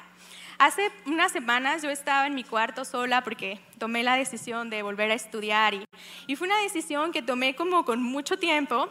Hace 0.59 0.91
unas 1.07 1.31
semanas 1.31 1.83
yo 1.83 1.91
estaba 1.91 2.27
en 2.27 2.35
mi 2.35 2.43
cuarto 2.43 2.85
sola 2.85 3.23
porque 3.23 3.61
tomé 3.79 4.03
la 4.03 4.17
decisión 4.17 4.71
de 4.71 4.83
volver 4.83 5.13
a 5.13 5.15
estudiar 5.15 5.75
y, 5.75 5.85
y 6.27 6.35
fue 6.35 6.49
una 6.49 6.59
decisión 6.63 7.13
que 7.13 7.23
tomé 7.23 7.55
como 7.55 7.85
con 7.85 8.03
mucho 8.03 8.37
tiempo 8.41 8.89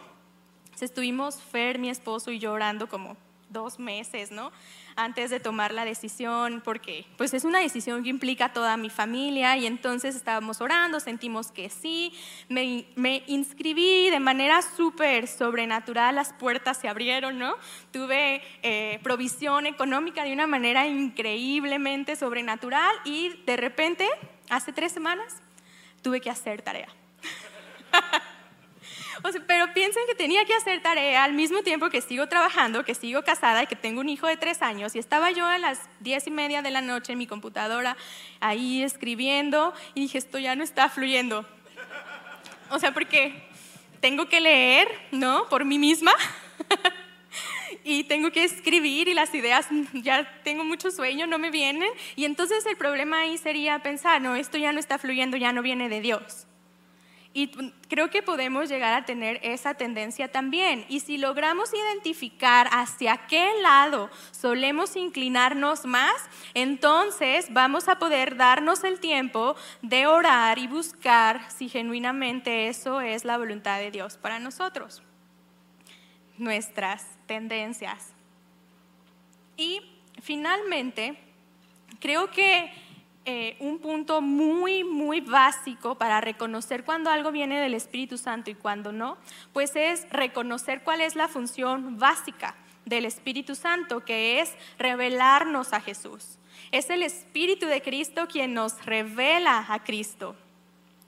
Estuvimos 0.79 1.41
Fer, 1.41 1.79
mi 1.79 1.89
esposo 1.89 2.31
y 2.31 2.37
yo 2.37 2.53
orando 2.53 2.87
como 2.87 3.17
dos 3.49 3.79
meses, 3.79 4.31
¿no? 4.31 4.51
Antes 4.99 5.29
de 5.29 5.39
tomar 5.39 5.73
la 5.73 5.85
decisión, 5.85 6.61
porque 6.65 7.05
pues 7.17 7.33
es 7.35 7.43
una 7.43 7.59
decisión 7.59 8.03
que 8.03 8.09
implica 8.09 8.51
toda 8.51 8.77
mi 8.77 8.89
familia 8.89 9.55
y 9.55 9.67
entonces 9.67 10.15
estábamos 10.15 10.59
orando, 10.59 10.99
sentimos 10.99 11.51
que 11.51 11.69
sí, 11.69 12.13
me, 12.49 12.85
me 12.95 13.23
inscribí 13.27 14.09
de 14.09 14.19
manera 14.19 14.61
súper 14.63 15.27
sobrenatural, 15.27 16.15
las 16.15 16.33
puertas 16.33 16.77
se 16.77 16.87
abrieron, 16.87 17.37
¿no? 17.37 17.55
Tuve 17.91 18.41
eh, 18.63 18.99
provisión 19.03 19.67
económica 19.67 20.23
de 20.23 20.33
una 20.33 20.47
manera 20.47 20.87
increíblemente 20.87 22.15
sobrenatural 22.15 22.95
y 23.05 23.29
de 23.45 23.55
repente, 23.55 24.07
hace 24.49 24.73
tres 24.73 24.91
semanas, 24.91 25.35
tuve 26.01 26.21
que 26.21 26.31
hacer 26.31 26.63
tarea. 26.63 26.89
pero 29.45 29.73
piensen 29.73 30.03
que 30.07 30.15
tenía 30.15 30.45
que 30.45 30.53
hacer 30.53 30.81
tarea 30.81 31.23
al 31.23 31.33
mismo 31.33 31.61
tiempo 31.61 31.89
que 31.89 32.01
sigo 32.01 32.27
trabajando, 32.27 32.83
que 32.83 32.95
sigo 32.95 33.23
casada 33.23 33.63
y 33.63 33.67
que 33.67 33.75
tengo 33.75 34.01
un 34.01 34.09
hijo 34.09 34.27
de 34.27 34.37
tres 34.37 34.61
años. 34.61 34.95
Y 34.95 34.99
estaba 34.99 35.31
yo 35.31 35.45
a 35.45 35.57
las 35.57 35.79
diez 35.99 36.27
y 36.27 36.31
media 36.31 36.61
de 36.61 36.71
la 36.71 36.81
noche 36.81 37.13
en 37.13 37.17
mi 37.17 37.27
computadora 37.27 37.97
ahí 38.39 38.83
escribiendo 38.83 39.73
y 39.93 40.01
dije, 40.01 40.17
esto 40.17 40.39
ya 40.39 40.55
no 40.55 40.63
está 40.63 40.89
fluyendo. 40.89 41.45
O 42.69 42.79
sea, 42.79 42.93
porque 42.93 43.47
tengo 43.99 44.27
que 44.27 44.41
leer, 44.41 44.87
¿no? 45.11 45.47
Por 45.49 45.65
mí 45.65 45.79
misma. 45.79 46.13
y 47.83 48.03
tengo 48.03 48.31
que 48.31 48.43
escribir 48.43 49.07
y 49.07 49.13
las 49.13 49.33
ideas, 49.33 49.67
ya 49.93 50.41
tengo 50.43 50.63
mucho 50.63 50.91
sueño, 50.91 51.27
no 51.27 51.39
me 51.39 51.51
vienen. 51.51 51.89
Y 52.15 52.25
entonces 52.25 52.65
el 52.65 52.77
problema 52.77 53.21
ahí 53.21 53.37
sería 53.37 53.79
pensar, 53.79 54.21
no, 54.21 54.35
esto 54.35 54.57
ya 54.57 54.73
no 54.73 54.79
está 54.79 54.97
fluyendo, 54.97 55.37
ya 55.37 55.53
no 55.53 55.61
viene 55.61 55.89
de 55.89 56.01
Dios. 56.01 56.47
Y 57.37 57.51
creo 57.87 58.09
que 58.09 58.23
podemos 58.23 58.67
llegar 58.67 58.95
a 58.95 59.05
tener 59.05 59.39
esa 59.43 59.75
tendencia 59.75 60.27
también. 60.27 60.87
Y 60.89 61.01
si 61.01 61.19
logramos 61.19 61.71
identificar 61.71 62.67
hacia 62.71 63.15
qué 63.27 63.61
lado 63.61 64.09
solemos 64.31 64.95
inclinarnos 64.95 65.85
más, 65.85 66.15
entonces 66.55 67.53
vamos 67.53 67.89
a 67.89 67.99
poder 67.99 68.37
darnos 68.37 68.83
el 68.83 68.99
tiempo 68.99 69.55
de 69.83 70.07
orar 70.07 70.57
y 70.57 70.65
buscar 70.65 71.51
si 71.51 71.69
genuinamente 71.69 72.69
eso 72.69 73.01
es 73.01 73.23
la 73.23 73.37
voluntad 73.37 73.77
de 73.77 73.91
Dios 73.91 74.17
para 74.17 74.39
nosotros, 74.39 75.03
nuestras 76.39 77.05
tendencias. 77.27 78.15
Y 79.57 79.81
finalmente, 80.23 81.19
creo 81.99 82.31
que 82.31 82.86
eh, 83.29 83.57
un 83.59 83.79
punto 83.79 84.21
muy, 84.21 84.85
muy 84.85 85.19
básico 85.19 85.95
para 85.95 86.21
reconocer 86.21 86.85
cuando 86.85 87.09
algo 87.09 87.33
viene 87.33 87.59
del 87.59 87.73
Espíritu 87.73 88.17
Santo 88.17 88.49
y 88.51 88.55
cuando 88.55 88.93
no, 88.93 89.17
pues 89.51 89.75
es 89.75 90.09
reconocer 90.11 90.81
cuál 90.81 91.01
es 91.01 91.17
la 91.17 91.27
función 91.27 91.99
básica 91.99 92.55
del 92.85 93.03
Espíritu 93.03 93.53
Santo, 93.53 94.05
que 94.05 94.39
es 94.39 94.55
revelarnos 94.79 95.73
a 95.73 95.81
Jesús. 95.81 96.37
Es 96.71 96.89
el 96.89 97.03
Espíritu 97.03 97.65
de 97.65 97.81
Cristo 97.81 98.29
quien 98.31 98.53
nos 98.53 98.85
revela 98.85 99.65
a 99.67 99.83
Cristo. 99.83 100.37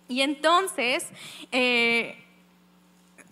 Y 0.10 0.20
entonces, 0.20 1.08
eh, 1.54 2.22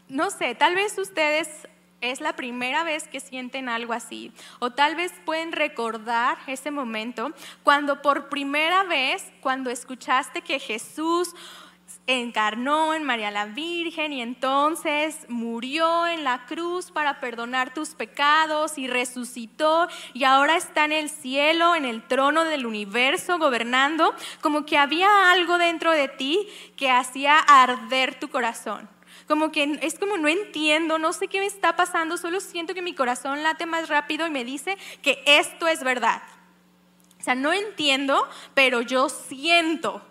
no 0.08 0.32
sé, 0.32 0.56
tal 0.56 0.76
vez 0.76 0.98
ustedes 0.98 1.68
es 2.02 2.22
la 2.22 2.36
primera 2.36 2.84
vez 2.84 3.08
que 3.08 3.20
sienten 3.20 3.70
algo 3.70 3.94
así. 3.94 4.32
O 4.60 4.72
tal 4.72 4.96
vez 4.96 5.14
pueden 5.26 5.52
recordar 5.52 6.38
ese 6.48 6.72
momento 6.72 7.32
cuando 7.64 8.02
por 8.02 8.30
primera 8.30 8.84
vez, 8.84 9.32
cuando 9.42 9.70
escuchaste 9.70 10.42
que 10.42 10.60
Jesús 10.60 11.34
encarnó 12.06 12.94
en 12.94 13.04
María 13.04 13.32
la 13.32 13.46
Virgen 13.46 14.14
y 14.14 14.22
entonces 14.22 15.26
murió 15.28 16.08
en 16.08 16.24
la 16.24 16.46
cruz 16.46 16.90
para 16.92 17.20
perdonar 17.20 17.74
tus 17.74 17.90
pecados 17.90 18.78
y 18.78 18.88
resucitó 18.88 19.90
y 20.14 20.24
ahora 20.24 20.56
está 20.56 20.86
en 20.86 20.94
el 20.94 21.10
cielo, 21.10 21.76
en 21.76 21.84
el 21.84 22.02
trono 22.04 22.46
del 22.46 22.66
universo 22.66 23.38
gobernando, 23.40 24.14
como 24.42 24.66
que 24.66 24.78
había 24.78 25.32
algo 25.32 25.58
dentro 25.58 25.92
de 25.92 26.08
ti 26.08 26.48
que 26.78 26.90
hacía 26.90 27.40
arder 27.40 28.18
tu 28.20 28.30
corazón. 28.30 28.97
Como 29.28 29.52
que 29.52 29.80
es 29.82 30.00
como 30.00 30.18
no 30.18 30.28
entiendo, 30.28 31.00
no 31.00 31.12
sé 31.14 31.28
qué 31.28 31.40
me 31.40 31.46
está 31.46 31.76
pasando, 31.76 32.18
solo 32.18 32.40
siento 32.40 32.74
que 32.74 32.82
mi 32.82 32.94
corazón 32.94 33.44
late 33.44 33.66
más 33.66 33.90
rápido 33.90 34.26
y 34.26 34.30
me 34.30 34.46
dice 34.46 34.78
que 35.02 35.22
esto 35.26 35.68
es 35.68 35.84
verdad. 35.84 36.22
O 37.20 37.24
sea, 37.24 37.36
no 37.36 37.52
entiendo, 37.52 38.28
pero 38.54 38.82
yo 38.82 39.10
siento 39.10 40.02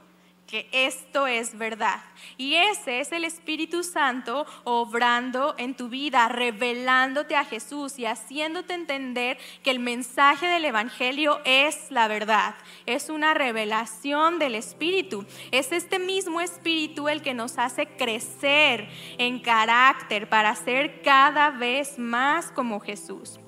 que 0.47 0.69
esto 0.71 1.27
es 1.27 1.59
verdad. 1.59 2.01
Y 2.37 2.55
ese 2.55 3.01
es 3.01 3.13
el 3.13 3.25
Espíritu 3.25 3.83
Santo 3.83 4.47
obrando 4.65 5.55
en 5.59 5.75
tu 5.75 5.89
vida, 5.89 6.29
revelándote 6.29 7.35
a 7.35 7.45
Jesús 7.45 7.99
y 7.99 8.07
haciéndote 8.07 8.75
entender 8.75 9.39
que 9.63 9.71
el 9.71 9.81
mensaje 9.81 10.47
del 10.47 10.65
Evangelio 10.65 11.41
es 11.45 11.91
la 11.91 12.07
verdad. 12.09 12.55
Es 12.87 13.09
una 13.11 13.35
revelación 13.35 14.39
del 14.39 14.55
Espíritu. 14.55 15.27
Es 15.51 15.73
este 15.73 15.99
mismo 15.99 16.41
Espíritu 16.41 17.09
el 17.09 17.23
que 17.23 17.35
nos 17.35 17.59
hace 17.59 17.87
crecer 17.87 18.89
en 19.19 19.41
carácter 19.41 20.29
para 20.29 20.55
ser 20.55 21.03
cada 21.03 21.51
vez 21.51 21.99
más 21.99 22.53
como 22.53 22.81
Jesús. 22.81 23.41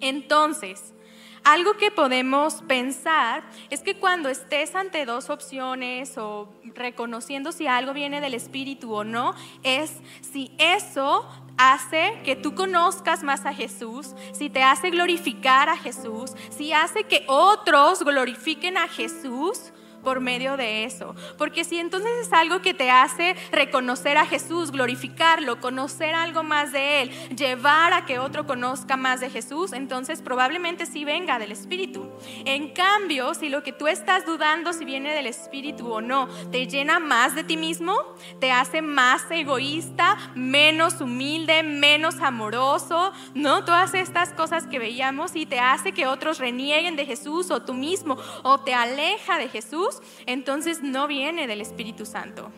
Entonces, 0.00 0.94
algo 1.44 1.74
que 1.74 1.90
podemos 1.90 2.62
pensar 2.68 3.42
es 3.70 3.80
que 3.80 3.96
cuando 3.96 4.28
estés 4.28 4.74
ante 4.74 5.04
dos 5.06 5.30
opciones 5.30 6.16
o 6.18 6.48
reconociendo 6.74 7.52
si 7.52 7.66
algo 7.66 7.92
viene 7.92 8.20
del 8.20 8.34
Espíritu 8.34 8.94
o 8.94 9.04
no, 9.04 9.34
es 9.62 9.92
si 10.20 10.52
eso 10.58 11.26
hace 11.56 12.20
que 12.24 12.36
tú 12.36 12.54
conozcas 12.54 13.22
más 13.22 13.44
a 13.46 13.52
Jesús, 13.52 14.14
si 14.32 14.48
te 14.48 14.62
hace 14.62 14.90
glorificar 14.90 15.68
a 15.68 15.76
Jesús, 15.76 16.32
si 16.50 16.72
hace 16.72 17.04
que 17.04 17.24
otros 17.26 18.02
glorifiquen 18.02 18.76
a 18.76 18.88
Jesús 18.88 19.72
por 20.02 20.20
medio 20.20 20.56
de 20.56 20.84
eso. 20.84 21.14
Porque 21.38 21.64
si 21.64 21.78
entonces 21.78 22.10
es 22.22 22.32
algo 22.32 22.62
que 22.62 22.74
te 22.74 22.90
hace 22.90 23.36
reconocer 23.52 24.16
a 24.16 24.26
Jesús, 24.26 24.70
glorificarlo, 24.70 25.60
conocer 25.60 26.14
algo 26.14 26.42
más 26.42 26.72
de 26.72 27.02
Él, 27.02 27.10
llevar 27.36 27.92
a 27.92 28.06
que 28.06 28.18
otro 28.18 28.46
conozca 28.46 28.96
más 28.96 29.20
de 29.20 29.30
Jesús, 29.30 29.72
entonces 29.72 30.22
probablemente 30.22 30.86
sí 30.86 31.04
venga 31.04 31.38
del 31.38 31.52
Espíritu. 31.52 32.10
En 32.44 32.72
cambio, 32.72 33.34
si 33.34 33.48
lo 33.48 33.62
que 33.62 33.72
tú 33.72 33.88
estás 33.88 34.26
dudando 34.26 34.72
si 34.72 34.84
viene 34.84 35.14
del 35.14 35.26
Espíritu 35.26 35.92
o 35.92 36.00
no, 36.00 36.28
te 36.50 36.66
llena 36.66 36.98
más 36.98 37.34
de 37.34 37.44
ti 37.44 37.56
mismo, 37.56 37.96
te 38.38 38.52
hace 38.52 38.82
más 38.82 39.30
egoísta, 39.30 40.16
menos 40.34 41.00
humilde, 41.00 41.62
menos 41.62 42.20
amoroso, 42.20 43.12
¿no? 43.34 43.64
Todas 43.64 43.94
estas 43.94 44.30
cosas 44.30 44.66
que 44.66 44.78
veíamos 44.78 45.36
y 45.36 45.46
te 45.46 45.60
hace 45.60 45.92
que 45.92 46.06
otros 46.06 46.38
renieguen 46.38 46.96
de 46.96 47.06
Jesús 47.06 47.50
o 47.50 47.62
tú 47.62 47.74
mismo 47.74 48.16
o 48.42 48.60
te 48.60 48.74
aleja 48.74 49.38
de 49.38 49.48
Jesús 49.48 49.89
entonces 50.26 50.82
no 50.82 51.06
viene 51.06 51.46
del 51.46 51.60
Espíritu 51.60 52.06
Santo. 52.06 52.50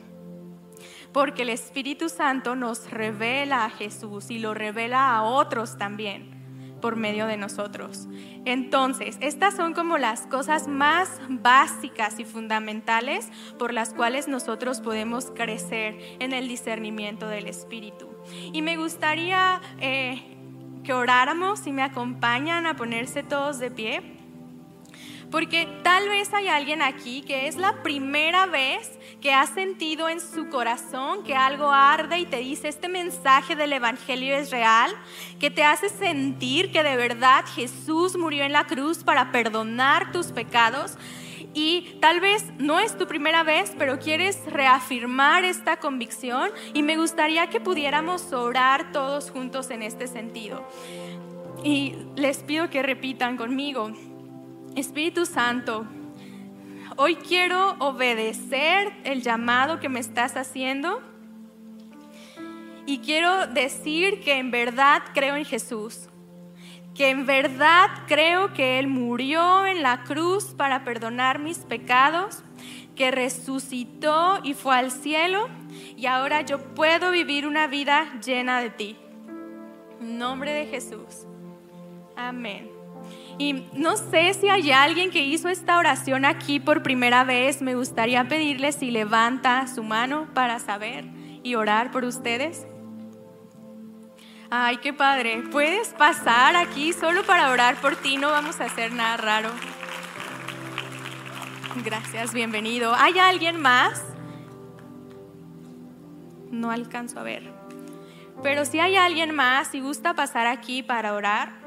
Porque 1.13 1.43
el 1.43 1.51
Espíritu 1.51 2.09
Santo 2.09 2.57
nos 2.57 2.91
revela 2.91 3.65
a 3.65 3.71
Jesús 3.71 4.31
y 4.31 4.39
lo 4.39 4.55
revela 4.55 5.15
a 5.15 5.23
otros 5.23 5.77
también 5.77 6.33
por 6.83 6.97
medio 6.97 7.27
de 7.27 7.39
nosotros. 7.39 8.09
Entonces, 8.45 9.17
estas 9.21 9.57
son 9.57 9.73
como 9.73 9.97
las 9.97 10.27
cosas 10.27 10.69
más 10.69 11.09
básicas 11.31 12.19
y 12.19 12.25
fundamentales 12.27 13.31
por 13.59 13.73
las 13.73 13.95
cuales 13.95 14.29
nosotros 14.29 14.81
podemos 14.81 15.31
crecer 15.31 15.97
en 16.19 16.35
el 16.35 16.49
discernimiento 16.49 17.29
del 17.29 17.47
Espíritu. 17.47 18.11
Y 18.53 18.61
me 18.61 18.77
gustaría 18.77 19.63
eh, 19.81 20.23
que 20.85 20.93
oráramos 20.93 21.67
y 21.67 21.73
me 21.73 21.83
acompañan 21.83 22.67
a 22.67 22.77
ponerse 22.77 23.23
todos 23.23 23.59
de 23.59 23.71
pie. 23.71 24.22
Porque 25.33 25.67
tal 25.83 26.11
vez 26.11 26.33
hay 26.35 26.49
alguien 26.49 26.83
aquí 26.83 27.23
que 27.23 27.49
es 27.49 27.57
la 27.57 27.83
primera 27.83 28.45
vez 28.45 28.99
que 29.23 29.33
ha 29.33 29.47
sentido 29.47 30.11
en 30.11 30.21
su 30.21 30.51
corazón 30.51 31.25
que 31.25 31.35
algo 31.35 31.73
arde 31.73 32.19
y 32.19 32.27
te 32.27 32.37
dice 32.37 32.69
este 32.69 32.87
mensaje 32.87 33.57
del 33.57 33.73
Evangelio 33.73 34.37
es 34.37 34.51
real, 34.51 34.93
que 35.41 35.51
te 35.51 35.65
hace 35.65 35.89
sentir 35.89 36.71
que 36.71 36.83
de 36.83 36.97
verdad 36.97 37.47
Jesús 37.55 38.19
murió 38.19 38.45
en 38.45 38.53
la 38.53 38.67
cruz 38.67 39.05
para 39.05 39.33
perdonar 39.33 40.13
tus 40.13 40.27
pecados. 40.27 40.99
Y 41.55 41.97
tal 42.01 42.21
vez 42.21 42.45
no 42.59 42.79
es 42.79 42.99
tu 42.99 43.07
primera 43.07 43.43
vez, 43.43 43.73
pero 43.79 43.99
quieres 43.99 44.39
reafirmar 44.47 45.45
esta 45.45 45.79
convicción 45.79 46.51
y 46.75 46.83
me 46.83 46.99
gustaría 46.99 47.47
que 47.49 47.61
pudiéramos 47.61 48.33
orar 48.35 48.93
todos 48.93 49.31
juntos 49.31 49.71
en 49.71 49.83
este 49.83 50.09
sentido. 50.09 50.67
Y 51.65 51.95
les 52.17 52.39
pido 52.39 52.69
que 52.69 52.83
repitan 52.83 53.39
conmigo. 53.39 53.93
Espíritu 54.77 55.27
Santo, 55.27 55.87
hoy 56.97 57.17
quiero 57.17 57.77
obedecer 57.79 58.91
el 59.05 59.23
llamado 59.23 59.81
que 59.81 59.91
me 59.91 60.01
estás 60.01 60.35
haciendo 60.37 61.03
y 62.87 62.99
quiero 62.99 63.47
decir 63.49 64.21
que 64.21 64.39
en 64.39 64.51
verdad 64.51 65.03
creo 65.13 65.37
en 65.37 65.45
Jesús, 65.45 66.09
que 66.95 67.11
en 67.11 67.27
verdad 67.27 67.89
creo 68.07 68.55
que 68.55 68.79
Él 68.79 68.87
murió 68.87 69.67
en 69.67 69.83
la 69.83 70.05
cruz 70.05 70.55
para 70.57 70.85
perdonar 70.85 71.39
mis 71.39 71.59
pecados, 71.59 72.43
que 72.97 73.11
resucitó 73.11 74.41
y 74.43 74.55
fue 74.55 74.77
al 74.77 74.91
cielo 74.91 75.49
y 75.97 76.07
ahora 76.07 76.41
yo 76.43 76.75
puedo 76.75 77.11
vivir 77.11 77.47
una 77.47 77.67
vida 77.67 78.21
llena 78.25 78.61
de 78.63 78.71
ti. 78.71 78.97
En 80.01 80.19
nombre 80.19 80.53
de 80.53 80.67
Jesús. 80.67 81.27
Amén. 82.17 82.82
Y 83.39 83.65
no 83.73 83.97
sé 83.97 84.35
si 84.35 84.49
hay 84.49 84.71
alguien 84.73 85.11
que 85.11 85.25
hizo 85.25 85.49
esta 85.49 85.79
oración 85.79 86.25
aquí 86.25 86.61
por 86.61 86.83
primera 86.83 87.25
vez. 87.25 87.63
Me 87.63 87.75
gustaría 87.75 88.29
pedirle 88.29 88.73
si 88.73 88.91
levanta 88.91 89.67
su 89.67 89.83
mano 89.83 90.29
para 90.35 90.59
saber 90.59 91.05
y 91.43 91.55
orar 91.55 91.91
por 91.91 92.05
ustedes. 92.05 92.67
Ay, 94.51 94.77
qué 94.79 94.93
padre. 94.93 95.43
Puedes 95.51 95.89
pasar 95.89 96.57
aquí 96.57 96.93
solo 96.93 97.25
para 97.25 97.51
orar 97.51 97.77
por 97.77 97.97
ti. 97.97 98.19
No 98.19 98.31
vamos 98.31 98.61
a 98.61 98.67
hacer 98.67 98.93
nada 98.93 99.17
raro. 99.17 99.51
Gracias, 101.83 102.35
bienvenido. 102.35 102.95
¿Hay 102.95 103.19
alguien 103.19 103.59
más? 103.59 104.05
No 106.51 106.71
alcanzo 106.71 107.19
a 107.19 107.23
ver. 107.23 107.51
Pero 108.43 108.67
si 108.67 108.79
hay 108.79 108.97
alguien 108.97 109.35
más 109.35 109.75
y 109.75 109.81
gusta 109.81 110.15
pasar 110.15 110.47
aquí 110.47 110.83
para 110.83 111.15
orar, 111.15 111.62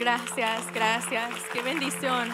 Gracias, 0.00 0.72
gracias. 0.72 1.30
Qué 1.52 1.60
bendición. 1.60 2.30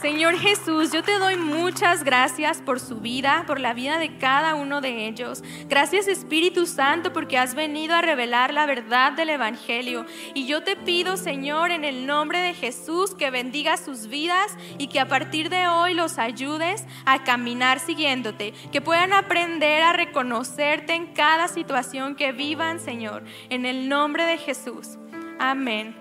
Señor 0.00 0.36
Jesús, 0.36 0.90
yo 0.90 1.04
te 1.04 1.16
doy 1.20 1.36
muchas 1.36 2.02
gracias 2.02 2.60
por 2.60 2.80
su 2.80 2.96
vida, 2.96 3.44
por 3.46 3.60
la 3.60 3.74
vida 3.74 3.98
de 3.98 4.18
cada 4.18 4.56
uno 4.56 4.80
de 4.80 5.06
ellos. 5.06 5.44
Gracias 5.68 6.08
Espíritu 6.08 6.66
Santo 6.66 7.12
porque 7.12 7.38
has 7.38 7.54
venido 7.54 7.94
a 7.94 8.02
revelar 8.02 8.52
la 8.52 8.66
verdad 8.66 9.12
del 9.12 9.30
Evangelio. 9.30 10.04
Y 10.34 10.46
yo 10.46 10.64
te 10.64 10.74
pido, 10.74 11.16
Señor, 11.16 11.70
en 11.70 11.84
el 11.84 12.06
nombre 12.06 12.40
de 12.40 12.54
Jesús, 12.54 13.14
que 13.14 13.30
bendiga 13.30 13.76
sus 13.76 14.08
vidas 14.08 14.56
y 14.78 14.88
que 14.88 14.98
a 14.98 15.06
partir 15.06 15.48
de 15.48 15.68
hoy 15.68 15.94
los 15.94 16.18
ayudes 16.18 16.84
a 17.04 17.22
caminar 17.22 17.78
siguiéndote, 17.78 18.52
que 18.72 18.80
puedan 18.80 19.12
aprender 19.12 19.84
a 19.84 19.92
reconocerte 19.92 20.94
en 20.94 21.06
cada 21.14 21.46
situación 21.46 22.16
que 22.16 22.32
vivan, 22.32 22.80
Señor, 22.80 23.22
en 23.48 23.64
el 23.64 23.88
nombre 23.88 24.24
de 24.24 24.38
Jesús. 24.38 24.98
Amén. 25.38 25.94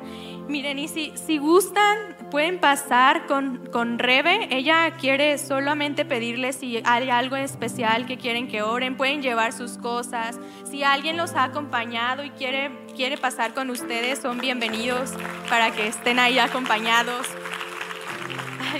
Miren, 0.48 0.80
y 0.80 0.88
si, 0.88 1.14
si 1.16 1.38
gustan, 1.38 1.98
pueden 2.30 2.60
pasar 2.60 3.26
con, 3.28 3.68
con 3.68 4.00
Rebe. 4.00 4.48
Ella 4.52 4.92
quiere 5.00 5.38
solamente 5.38 6.06
pedirles 6.06 6.56
si 6.56 6.82
hay 6.84 7.10
algo 7.10 7.36
especial 7.36 8.06
que 8.06 8.18
quieren 8.18 8.48
que 8.48 8.62
oren. 8.62 8.98
Pueden 8.98 9.22
llevar 9.22 9.54
sus 9.54 9.78
cosas. 9.78 10.40
Si 10.70 10.84
alguien 10.84 11.18
los 11.18 11.36
ha 11.36 11.46
acompañado 11.46 12.24
y 12.24 12.32
quiere, 12.32 12.72
quiere 12.96 13.18
pasar 13.18 13.54
con 13.54 13.70
ustedes, 13.70 14.20
son 14.20 14.40
bienvenidos 14.40 15.14
para 15.50 15.72
que 15.72 15.88
estén 15.88 16.20
ahí 16.20 16.40
acompañados. 16.40 17.28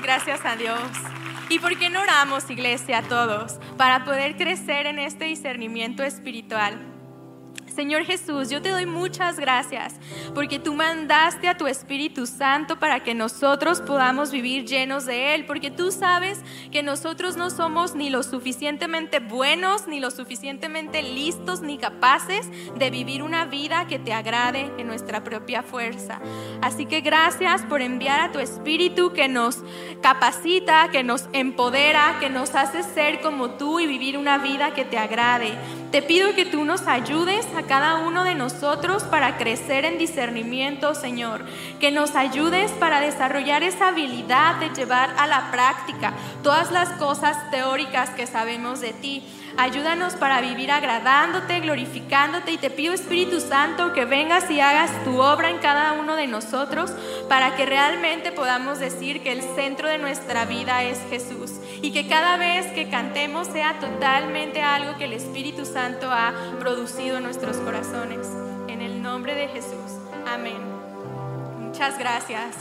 Gracias 0.02 0.46
a 0.46 0.56
Dios. 0.56 0.80
¿Y 1.50 1.60
por 1.60 1.78
qué 1.78 1.90
no 1.90 2.02
oramos, 2.02 2.50
iglesia, 2.50 3.02
todos? 3.02 3.60
Para 3.78 4.06
poder 4.06 4.38
crecer 4.38 4.86
en 4.86 5.00
este 5.00 5.26
discernimiento 5.26 6.02
espiritual. 6.04 6.91
Señor 7.76 8.04
Jesús, 8.04 8.50
yo 8.50 8.62
te 8.62 8.70
doy 8.70 8.86
muchas 8.86 9.40
gracias 9.40 9.96
porque 10.36 10.60
tú 10.60 10.74
mandaste 10.74 11.48
a 11.48 11.56
tu 11.56 11.68
Espíritu 11.68 12.26
Santo 12.26 12.78
para 12.80 13.02
que 13.02 13.14
nosotros 13.14 13.80
podamos 13.80 14.32
vivir 14.32 14.66
llenos 14.66 15.06
de 15.06 15.34
Él, 15.34 15.46
porque 15.46 15.72
tú 15.72 15.92
sabes 15.92 16.42
que 16.72 16.84
nosotros 16.84 17.38
no 17.38 17.50
somos 17.50 17.96
ni 17.96 18.10
lo 18.10 18.24
suficientemente 18.24 19.20
buenos, 19.20 19.88
ni 19.88 20.00
lo 20.00 20.12
suficientemente 20.12 21.02
listos, 21.02 21.62
ni 21.62 21.78
capaces 21.78 22.50
de 22.78 22.90
vivir 22.90 23.24
una 23.24 23.46
vida 23.46 23.88
que 23.88 24.00
te 24.00 24.12
agrade 24.12 24.70
en 24.78 24.88
nuestra 24.88 25.24
propia 25.24 25.64
fuerza. 25.64 26.20
Así 26.62 26.86
que 26.86 27.00
gracias 27.02 27.62
por 27.64 27.82
enviar 27.82 28.20
a 28.20 28.32
tu 28.32 28.40
Espíritu 28.40 29.14
que 29.14 29.30
nos 29.30 29.64
capacita, 30.02 30.90
que 30.92 31.04
nos 31.04 31.30
empodera, 31.32 32.18
que 32.20 32.30
nos 32.30 32.54
hace 32.56 32.84
ser 32.84 33.22
como 33.22 33.52
tú 33.52 33.80
y 33.80 33.88
vivir 33.88 34.18
una 34.18 34.38
vida 34.38 34.74
que 34.74 34.84
te 34.84 34.98
agrade. 34.98 35.58
Te 35.92 36.02
pido 36.02 36.34
que 36.36 36.46
tú 36.46 36.64
nos 36.64 36.88
ayudes 36.88 37.46
a 37.54 37.64
cada 37.64 37.98
uno 37.98 38.24
de 38.24 38.34
nosotros 38.34 39.04
para 39.04 39.38
crecer 39.38 39.84
en 39.84 39.98
discernimiento, 39.98 40.96
Señor. 40.96 41.44
Que 41.82 41.92
nos 41.92 42.16
ayudes 42.16 42.72
para 42.72 43.02
desarrollar 43.02 43.62
esa 43.62 43.90
habilidad 43.90 44.56
de 44.56 44.70
llevar 44.70 45.14
a 45.18 45.28
la 45.28 45.52
práctica 45.52 46.14
todas 46.44 46.72
las 46.72 46.88
cosas 46.92 47.52
teóricas 47.52 48.12
que 48.12 48.26
sabemos 48.26 48.80
de 48.80 48.94
ti. 48.94 49.22
Ayúdanos 49.58 50.14
para 50.14 50.40
vivir 50.40 50.72
agradándote, 50.72 51.60
glorificándote 51.60 52.54
y 52.54 52.58
te 52.58 52.70
pido 52.70 52.94
Espíritu 52.94 53.42
Santo 53.42 53.92
que 53.92 54.06
vengas 54.06 54.50
y 54.50 54.62
hagas 54.62 54.92
tu 55.04 55.22
obra 55.22 55.50
en 55.50 55.58
cada 55.58 55.92
uno 55.92 56.16
de 56.16 56.28
nosotros 56.28 56.94
para 57.28 57.58
que 57.58 57.66
realmente 57.66 58.32
podamos 58.32 58.80
decir 58.80 59.22
que 59.22 59.34
el 59.34 59.42
centro 59.42 59.90
de 59.90 59.98
nuestra 59.98 60.46
vida 60.46 60.84
es 60.84 61.00
Jesús 61.10 61.52
y 61.82 61.92
que 61.92 62.08
cada 62.08 62.38
vez 62.38 62.68
que 62.74 62.90
cantemos 62.90 63.48
sea 63.48 63.80
totalmente 63.80 64.62
algo 64.62 64.98
que 64.98 65.06
el 65.06 65.14
Espíritu 65.14 65.66
Santo 65.66 66.10
ha 66.12 66.34
producido 66.60 67.18
en 67.18 67.24
nuestros 67.24 67.58
corazones. 67.58 68.28
En 68.68 68.82
el 68.82 69.02
nombre 69.02 69.36
de 69.36 69.48
Jesús. 69.48 69.98
Amén. 70.28 70.62
Muchas 71.60 71.98
gracias. 71.98 72.56